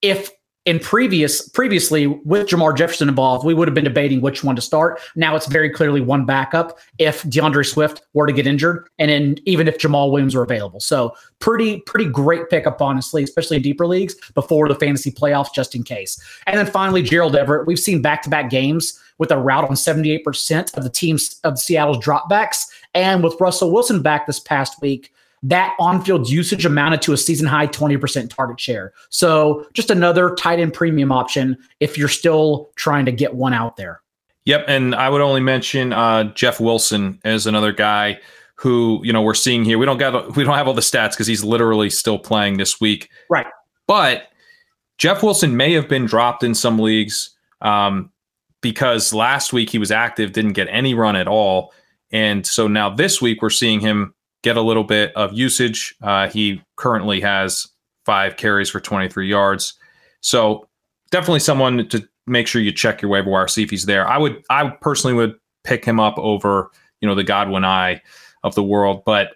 if 0.00 0.30
in 0.64 0.78
previous 0.78 1.48
previously 1.48 2.06
with 2.06 2.46
Jermar 2.46 2.76
Jefferson 2.76 3.08
involved, 3.08 3.44
we 3.44 3.52
would 3.52 3.66
have 3.66 3.74
been 3.74 3.82
debating 3.82 4.20
which 4.20 4.44
one 4.44 4.54
to 4.54 4.62
start. 4.62 5.00
Now 5.16 5.34
it's 5.34 5.46
very 5.46 5.68
clearly 5.68 6.00
one 6.00 6.24
backup 6.24 6.78
if 6.98 7.28
D'Andre 7.28 7.64
Swift 7.64 8.02
were 8.12 8.28
to 8.28 8.32
get 8.32 8.46
injured, 8.46 8.88
and 8.98 9.10
then 9.10 9.38
even 9.44 9.66
if 9.66 9.78
Jamaal 9.78 10.12
Williams 10.12 10.36
were 10.36 10.44
available. 10.44 10.78
So 10.78 11.14
pretty 11.40 11.80
pretty 11.80 12.08
great 12.08 12.48
pickup, 12.48 12.80
honestly, 12.80 13.24
especially 13.24 13.56
in 13.56 13.62
deeper 13.64 13.88
leagues 13.88 14.14
before 14.34 14.68
the 14.68 14.76
fantasy 14.76 15.10
playoffs, 15.10 15.52
just 15.52 15.74
in 15.74 15.82
case. 15.82 16.20
And 16.46 16.58
then 16.58 16.66
finally, 16.66 17.02
Gerald 17.02 17.34
Everett. 17.34 17.66
We've 17.66 17.78
seen 17.78 18.00
back 18.00 18.22
to 18.22 18.30
back 18.30 18.48
games 18.48 19.01
with 19.22 19.30
a 19.30 19.38
route 19.38 19.62
on 19.62 19.76
78% 19.76 20.76
of 20.76 20.82
the 20.82 20.90
teams 20.90 21.38
of 21.44 21.56
Seattle's 21.56 22.04
dropbacks. 22.04 22.66
And 22.92 23.22
with 23.22 23.40
Russell 23.40 23.70
Wilson 23.70 24.02
back 24.02 24.26
this 24.26 24.40
past 24.40 24.82
week, 24.82 25.14
that 25.44 25.76
on-field 25.78 26.28
usage 26.28 26.66
amounted 26.66 27.02
to 27.02 27.12
a 27.12 27.16
season 27.16 27.46
high 27.46 27.68
20% 27.68 28.28
target 28.34 28.58
share. 28.58 28.92
So 29.10 29.64
just 29.74 29.90
another 29.92 30.34
tight 30.34 30.58
end 30.58 30.74
premium 30.74 31.12
option 31.12 31.56
if 31.78 31.96
you're 31.96 32.08
still 32.08 32.72
trying 32.74 33.06
to 33.06 33.12
get 33.12 33.36
one 33.36 33.54
out 33.54 33.76
there. 33.76 34.00
Yep, 34.44 34.64
and 34.66 34.92
I 34.92 35.08
would 35.08 35.20
only 35.20 35.40
mention 35.40 35.92
uh, 35.92 36.24
Jeff 36.34 36.58
Wilson 36.58 37.20
as 37.22 37.46
another 37.46 37.70
guy 37.70 38.18
who 38.56 39.00
you 39.04 39.12
know 39.12 39.22
we're 39.22 39.34
seeing 39.34 39.64
here. 39.64 39.78
We 39.78 39.86
don't 39.86 39.98
got 39.98 40.34
we 40.34 40.42
don't 40.42 40.56
have 40.56 40.66
all 40.66 40.74
the 40.74 40.80
stats 40.80 41.10
because 41.10 41.28
he's 41.28 41.44
literally 41.44 41.90
still 41.90 42.18
playing 42.18 42.56
this 42.56 42.80
week. 42.80 43.08
Right, 43.30 43.46
but 43.86 44.24
Jeff 44.98 45.22
Wilson 45.22 45.56
may 45.56 45.72
have 45.74 45.88
been 45.88 46.06
dropped 46.06 46.42
in 46.42 46.56
some 46.56 46.80
leagues. 46.80 47.30
Um, 47.60 48.10
because 48.62 49.12
last 49.12 49.52
week 49.52 49.68
he 49.68 49.78
was 49.78 49.90
active, 49.90 50.32
didn't 50.32 50.54
get 50.54 50.68
any 50.70 50.94
run 50.94 51.16
at 51.16 51.28
all. 51.28 51.74
And 52.10 52.46
so 52.46 52.66
now 52.66 52.88
this 52.88 53.20
week 53.20 53.42
we're 53.42 53.50
seeing 53.50 53.80
him 53.80 54.14
get 54.42 54.56
a 54.56 54.62
little 54.62 54.84
bit 54.84 55.14
of 55.14 55.32
usage. 55.34 55.94
Uh, 56.02 56.28
he 56.28 56.62
currently 56.76 57.20
has 57.20 57.68
five 58.06 58.36
carries 58.36 58.70
for 58.70 58.80
23 58.80 59.28
yards. 59.28 59.74
So 60.20 60.68
definitely 61.10 61.40
someone 61.40 61.88
to 61.88 62.08
make 62.26 62.46
sure 62.46 62.62
you 62.62 62.72
check 62.72 63.02
your 63.02 63.10
waiver 63.10 63.30
wire, 63.30 63.48
see 63.48 63.62
if 63.62 63.70
he's 63.70 63.86
there. 63.86 64.08
I 64.08 64.16
would, 64.18 64.42
I 64.48 64.70
personally 64.80 65.14
would 65.14 65.34
pick 65.64 65.84
him 65.84 66.00
up 66.00 66.18
over, 66.18 66.70
you 67.00 67.08
know, 67.08 67.14
the 67.14 67.24
Godwin 67.24 67.64
eye 67.64 68.00
of 68.42 68.54
the 68.54 68.62
world. 68.62 69.02
But 69.04 69.30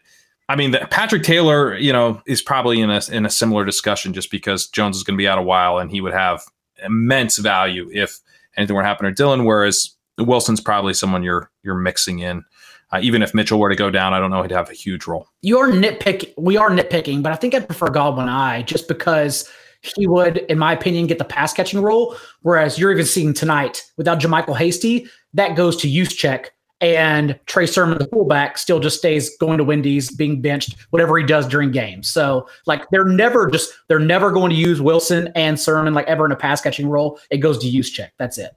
I 0.48 0.54
mean, 0.54 0.70
the, 0.70 0.86
Patrick 0.90 1.24
Taylor, 1.24 1.76
you 1.76 1.92
know, 1.92 2.22
is 2.26 2.40
probably 2.40 2.80
in 2.80 2.90
a 2.90 3.00
in 3.10 3.26
a 3.26 3.30
similar 3.30 3.64
discussion 3.64 4.12
just 4.12 4.30
because 4.30 4.68
Jones 4.68 4.96
is 4.96 5.02
going 5.02 5.16
to 5.16 5.20
be 5.20 5.26
out 5.26 5.38
a 5.38 5.42
while 5.42 5.78
and 5.78 5.90
he 5.90 6.00
would 6.00 6.12
have 6.12 6.42
immense 6.84 7.38
value 7.38 7.88
if 7.92 8.20
anything 8.56 8.76
were 8.76 8.82
to 8.82 8.88
happen 8.88 9.06
to 9.06 9.12
Dillon. 9.12 9.44
Whereas 9.44 9.94
Wilson's 10.18 10.60
probably 10.60 10.94
someone 10.94 11.22
you're 11.22 11.50
you're 11.62 11.74
mixing 11.74 12.20
in. 12.20 12.44
Uh, 12.92 13.00
even 13.02 13.20
if 13.20 13.34
Mitchell 13.34 13.58
were 13.58 13.68
to 13.68 13.74
go 13.74 13.90
down, 13.90 14.14
I 14.14 14.20
don't 14.20 14.30
know 14.30 14.42
he'd 14.42 14.52
have 14.52 14.70
a 14.70 14.74
huge 14.74 15.06
role. 15.06 15.28
You 15.42 15.58
are 15.58 15.68
nitpicking. 15.68 16.32
We 16.38 16.56
are 16.56 16.70
nitpicking, 16.70 17.22
but 17.22 17.32
I 17.32 17.36
think 17.36 17.52
I'd 17.54 17.66
prefer 17.66 17.88
Godwin-I 17.88 18.62
just 18.62 18.86
because 18.86 19.50
he 19.96 20.06
would, 20.06 20.38
in 20.38 20.58
my 20.58 20.72
opinion, 20.72 21.08
get 21.08 21.18
the 21.18 21.24
pass 21.24 21.52
catching 21.52 21.82
role. 21.82 22.16
Whereas 22.42 22.78
you're 22.78 22.92
even 22.92 23.04
seeing 23.04 23.34
tonight 23.34 23.82
without 23.96 24.20
JaMycal 24.20 24.56
Hasty, 24.56 25.08
that 25.34 25.56
goes 25.56 25.76
to 25.78 25.88
Juszczyk 25.88 26.50
and 26.80 27.38
Trey 27.46 27.66
Sermon, 27.66 27.98
the 27.98 28.06
fullback, 28.08 28.58
still 28.58 28.80
just 28.80 28.98
stays 28.98 29.34
going 29.38 29.58
to 29.58 29.64
Wendy's, 29.64 30.10
being 30.14 30.42
benched, 30.42 30.76
whatever 30.90 31.16
he 31.16 31.24
does 31.24 31.46
during 31.48 31.70
games. 31.70 32.08
So 32.08 32.48
like 32.66 32.88
they're 32.90 33.04
never 33.04 33.48
just 33.48 33.72
they're 33.88 33.98
never 33.98 34.30
going 34.30 34.50
to 34.50 34.56
use 34.56 34.80
Wilson 34.80 35.30
and 35.34 35.58
Sermon 35.58 35.94
like 35.94 36.06
ever 36.06 36.26
in 36.26 36.32
a 36.32 36.36
pass 36.36 36.60
catching 36.60 36.88
role. 36.88 37.18
It 37.30 37.38
goes 37.38 37.58
to 37.58 37.66
Juszczyk. 37.66 38.10
That's 38.18 38.38
it. 38.38 38.52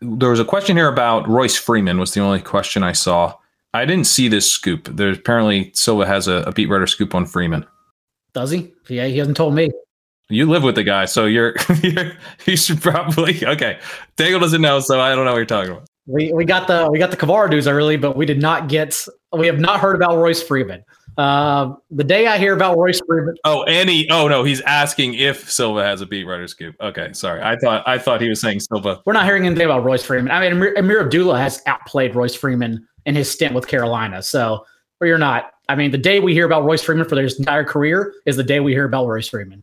There 0.00 0.30
was 0.30 0.40
a 0.40 0.44
question 0.44 0.76
here 0.76 0.88
about 0.88 1.28
Royce 1.28 1.56
Freeman. 1.56 1.98
Was 1.98 2.14
the 2.14 2.20
only 2.20 2.40
question 2.40 2.82
I 2.82 2.92
saw. 2.92 3.34
I 3.74 3.84
didn't 3.84 4.06
see 4.06 4.28
this 4.28 4.50
scoop. 4.50 4.88
There's 4.90 5.18
apparently 5.18 5.70
Silva 5.74 6.06
has 6.06 6.26
a, 6.26 6.36
a 6.46 6.52
beat 6.52 6.66
writer 6.66 6.86
scoop 6.86 7.14
on 7.14 7.26
Freeman. 7.26 7.66
Does 8.32 8.50
he? 8.50 8.72
Yeah, 8.88 9.06
he 9.06 9.18
hasn't 9.18 9.36
told 9.36 9.54
me. 9.54 9.70
You 10.30 10.46
live 10.46 10.62
with 10.62 10.74
the 10.74 10.84
guy, 10.84 11.06
so 11.06 11.24
you're, 11.24 11.54
you're 11.82 12.12
you 12.46 12.56
should 12.56 12.80
probably 12.80 13.44
okay. 13.44 13.78
Daigle 14.16 14.40
doesn't 14.40 14.60
know, 14.60 14.80
so 14.80 15.00
I 15.00 15.14
don't 15.14 15.24
know 15.24 15.32
what 15.32 15.38
you're 15.38 15.46
talking 15.46 15.72
about. 15.72 15.87
We 16.08 16.32
we 16.32 16.44
got 16.44 16.66
the 16.66 16.88
we 16.90 16.98
got 16.98 17.10
the 17.10 17.16
Kavara 17.16 17.50
news 17.50 17.68
early, 17.68 17.96
but 17.96 18.16
we 18.16 18.24
did 18.24 18.40
not 18.40 18.68
get 18.68 18.98
we 19.32 19.46
have 19.46 19.60
not 19.60 19.78
heard 19.78 19.94
about 19.94 20.16
Royce 20.16 20.42
Freeman. 20.42 20.82
Uh, 21.18 21.74
the 21.90 22.04
day 22.04 22.28
I 22.28 22.38
hear 22.38 22.54
about 22.54 22.78
Royce 22.78 23.00
Freeman. 23.06 23.34
Oh, 23.44 23.62
any 23.64 24.08
oh 24.08 24.26
no, 24.26 24.42
he's 24.42 24.60
asking 24.62 25.14
if 25.14 25.50
Silva 25.50 25.84
has 25.84 26.00
a 26.00 26.06
beat 26.06 26.24
writer 26.24 26.46
scoop. 26.46 26.76
Okay, 26.80 27.12
sorry. 27.12 27.42
I 27.42 27.56
thought 27.56 27.86
I 27.86 27.98
thought 27.98 28.22
he 28.22 28.28
was 28.28 28.40
saying 28.40 28.60
Silva. 28.60 29.02
We're 29.04 29.12
not 29.12 29.26
hearing 29.26 29.44
anything 29.44 29.66
about 29.66 29.84
Royce 29.84 30.04
Freeman. 30.04 30.30
I 30.30 30.40
mean, 30.40 30.52
Amir, 30.52 30.74
Ameer 30.76 31.00
Abdullah 31.02 31.38
has 31.38 31.60
outplayed 31.66 32.14
Royce 32.14 32.34
Freeman 32.34 32.86
in 33.04 33.14
his 33.14 33.30
stint 33.30 33.52
with 33.52 33.66
Carolina. 33.66 34.22
So, 34.22 34.64
or 35.00 35.06
you're 35.06 35.18
not. 35.18 35.50
I 35.68 35.74
mean, 35.74 35.90
the 35.90 35.98
day 35.98 36.20
we 36.20 36.32
hear 36.32 36.46
about 36.46 36.64
Royce 36.64 36.82
Freeman 36.82 37.06
for 37.06 37.20
his 37.20 37.38
entire 37.38 37.64
career 37.64 38.14
is 38.24 38.36
the 38.36 38.44
day 38.44 38.60
we 38.60 38.72
hear 38.72 38.86
about 38.86 39.06
Royce 39.06 39.28
Freeman. 39.28 39.62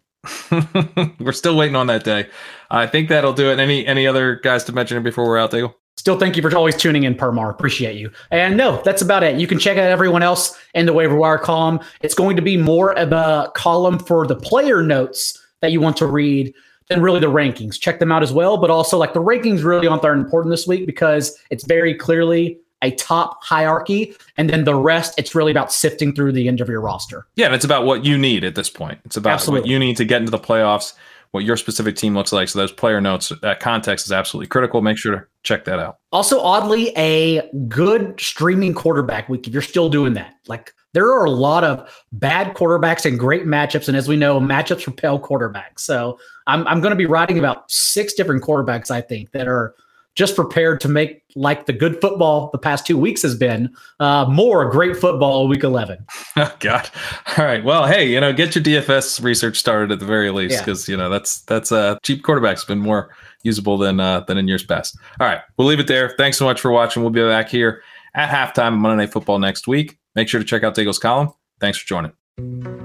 we're 1.19 1.31
still 1.31 1.55
waiting 1.55 1.75
on 1.75 1.87
that 1.87 2.03
day. 2.03 2.27
I 2.69 2.85
think 2.85 3.09
that'll 3.09 3.33
do 3.33 3.49
it. 3.49 3.59
Any 3.59 3.87
any 3.87 4.05
other 4.07 4.35
guys 4.43 4.65
to 4.65 4.73
mention 4.73 5.01
before 5.03 5.25
we're 5.25 5.37
out, 5.37 5.51
Daigle? 5.51 5.73
Still, 5.97 6.19
thank 6.19 6.35
you 6.35 6.41
for 6.41 6.55
always 6.55 6.75
tuning 6.75 7.03
in, 7.03 7.15
Permar. 7.15 7.49
Appreciate 7.49 7.95
you. 7.95 8.11
And 8.29 8.57
no, 8.57 8.81
that's 8.83 9.01
about 9.01 9.23
it. 9.23 9.39
You 9.39 9.47
can 9.47 9.57
check 9.57 9.77
out 9.77 9.89
everyone 9.89 10.23
else 10.23 10.57
in 10.73 10.85
the 10.85 10.93
waiver 10.93 11.15
wire 11.15 11.37
column. 11.37 11.79
It's 12.01 12.13
going 12.13 12.35
to 12.35 12.41
be 12.41 12.57
more 12.57 12.97
of 12.97 13.11
a 13.11 13.51
column 13.55 13.97
for 13.99 14.27
the 14.27 14.35
player 14.35 14.83
notes 14.83 15.41
that 15.61 15.71
you 15.71 15.79
want 15.79 15.97
to 15.97 16.05
read 16.05 16.53
than 16.89 17.01
really 17.01 17.19
the 17.19 17.31
rankings. 17.31 17.79
Check 17.79 17.99
them 17.99 18.11
out 18.11 18.23
as 18.23 18.33
well. 18.33 18.57
But 18.57 18.69
also, 18.69 18.97
like 18.97 19.13
the 19.13 19.21
rankings 19.21 19.63
really 19.63 19.87
aren't 19.87 20.01
that 20.03 20.11
important 20.11 20.51
this 20.51 20.67
week 20.67 20.85
because 20.85 21.37
it's 21.49 21.65
very 21.65 21.95
clearly 21.95 22.59
a 22.81 22.91
top 22.91 23.43
hierarchy, 23.43 24.15
and 24.37 24.49
then 24.49 24.63
the 24.63 24.75
rest, 24.75 25.15
it's 25.17 25.33
really 25.33 25.51
about 25.51 25.71
sifting 25.71 26.13
through 26.13 26.31
the 26.31 26.47
end 26.47 26.61
of 26.61 26.69
your 26.69 26.81
roster. 26.81 27.25
Yeah, 27.35 27.47
and 27.47 27.55
it's 27.55 27.65
about 27.65 27.85
what 27.85 28.05
you 28.05 28.17
need 28.17 28.43
at 28.43 28.55
this 28.55 28.69
point. 28.69 28.99
It's 29.05 29.17
about 29.17 29.35
Absolutely. 29.35 29.61
what 29.61 29.69
you 29.69 29.79
need 29.79 29.97
to 29.97 30.05
get 30.05 30.19
into 30.19 30.29
the 30.29 30.37
playoffs, 30.37 30.93
what 31.35 31.43
your 31.43 31.57
specific 31.57 31.97
team 31.97 32.15
looks 32.15 32.31
like. 32.31 32.47
So 32.47 32.57
those 32.57 32.71
player 32.71 33.01
notes, 33.01 33.31
that 33.41 33.59
context 33.59 34.05
is 34.05 34.13
absolutely 34.13 34.47
critical. 34.47 34.81
Make 34.81 34.97
sure 34.97 35.15
to 35.15 35.25
check 35.43 35.65
that 35.65 35.79
out. 35.79 35.97
Also, 36.13 36.39
oddly, 36.39 36.93
a 36.97 37.47
good 37.67 38.19
streaming 38.19 38.73
quarterback 38.73 39.27
week 39.27 39.45
if 39.45 39.53
you're 39.53 39.61
still 39.61 39.89
doing 39.89 40.13
that. 40.13 40.33
Like 40.47 40.73
there 40.93 41.11
are 41.11 41.25
a 41.25 41.29
lot 41.29 41.65
of 41.65 42.03
bad 42.13 42.55
quarterbacks 42.55 43.05
and 43.05 43.19
great 43.19 43.43
matchups, 43.43 43.89
and 43.89 43.97
as 43.97 44.07
we 44.07 44.15
know, 44.15 44.39
matchups 44.39 44.87
repel 44.87 45.19
quarterbacks. 45.19 45.79
So 45.79 46.17
I'm 46.47 46.65
I'm 46.67 46.79
going 46.79 46.91
to 46.91 46.97
be 46.97 47.05
writing 47.05 47.37
about 47.37 47.69
six 47.69 48.13
different 48.13 48.41
quarterbacks 48.41 48.89
I 48.89 49.01
think 49.01 49.31
that 49.31 49.49
are 49.49 49.75
just 50.15 50.35
prepared 50.35 50.79
to 50.81 50.87
make 50.87 51.21
like 51.35 51.65
the 51.65 51.73
good 51.73 51.99
football 51.99 52.49
the 52.51 52.57
past 52.57 52.87
two 52.87 52.97
weeks 52.97 53.21
has 53.21 53.35
been 53.35 53.73
uh, 53.99 54.25
more 54.29 54.69
great 54.69 54.95
football 54.95 55.47
week 55.47 55.63
11 55.63 56.03
oh 56.37 56.55
god. 56.59 56.89
All 57.37 57.45
right. 57.45 57.63
Well 57.63 57.85
hey 57.85 58.07
you 58.07 58.19
know 58.19 58.33
get 58.33 58.55
your 58.55 58.63
dfs 58.63 59.21
research 59.23 59.57
started 59.57 59.91
at 59.91 59.99
the 59.99 60.05
very 60.05 60.31
least 60.31 60.59
because 60.59 60.87
yeah. 60.87 60.93
you 60.93 60.97
know 60.97 61.09
that's 61.09 61.41
that's 61.41 61.71
uh 61.71 61.97
cheap 62.03 62.23
quarterbacks 62.23 62.65
been 62.65 62.79
more 62.79 63.13
usable 63.43 63.77
than 63.77 63.99
uh 63.99 64.21
than 64.21 64.37
in 64.37 64.47
years 64.47 64.63
past. 64.63 64.97
All 65.19 65.27
right. 65.27 65.41
We'll 65.57 65.67
leave 65.67 65.79
it 65.79 65.87
there. 65.87 66.15
Thanks 66.17 66.37
so 66.37 66.45
much 66.45 66.61
for 66.61 66.71
watching. 66.71 67.03
We'll 67.03 67.11
be 67.11 67.21
back 67.21 67.49
here 67.49 67.81
at 68.15 68.29
halftime 68.29 68.77
monday 68.77 69.03
night 69.03 69.11
football 69.11 69.39
next 69.39 69.67
week. 69.67 69.97
Make 70.15 70.29
sure 70.29 70.39
to 70.39 70.45
check 70.45 70.63
out 70.63 70.75
daigle's 70.75 70.99
column. 70.99 71.33
Thanks 71.59 71.77
for 71.77 71.87
joining 71.87 72.84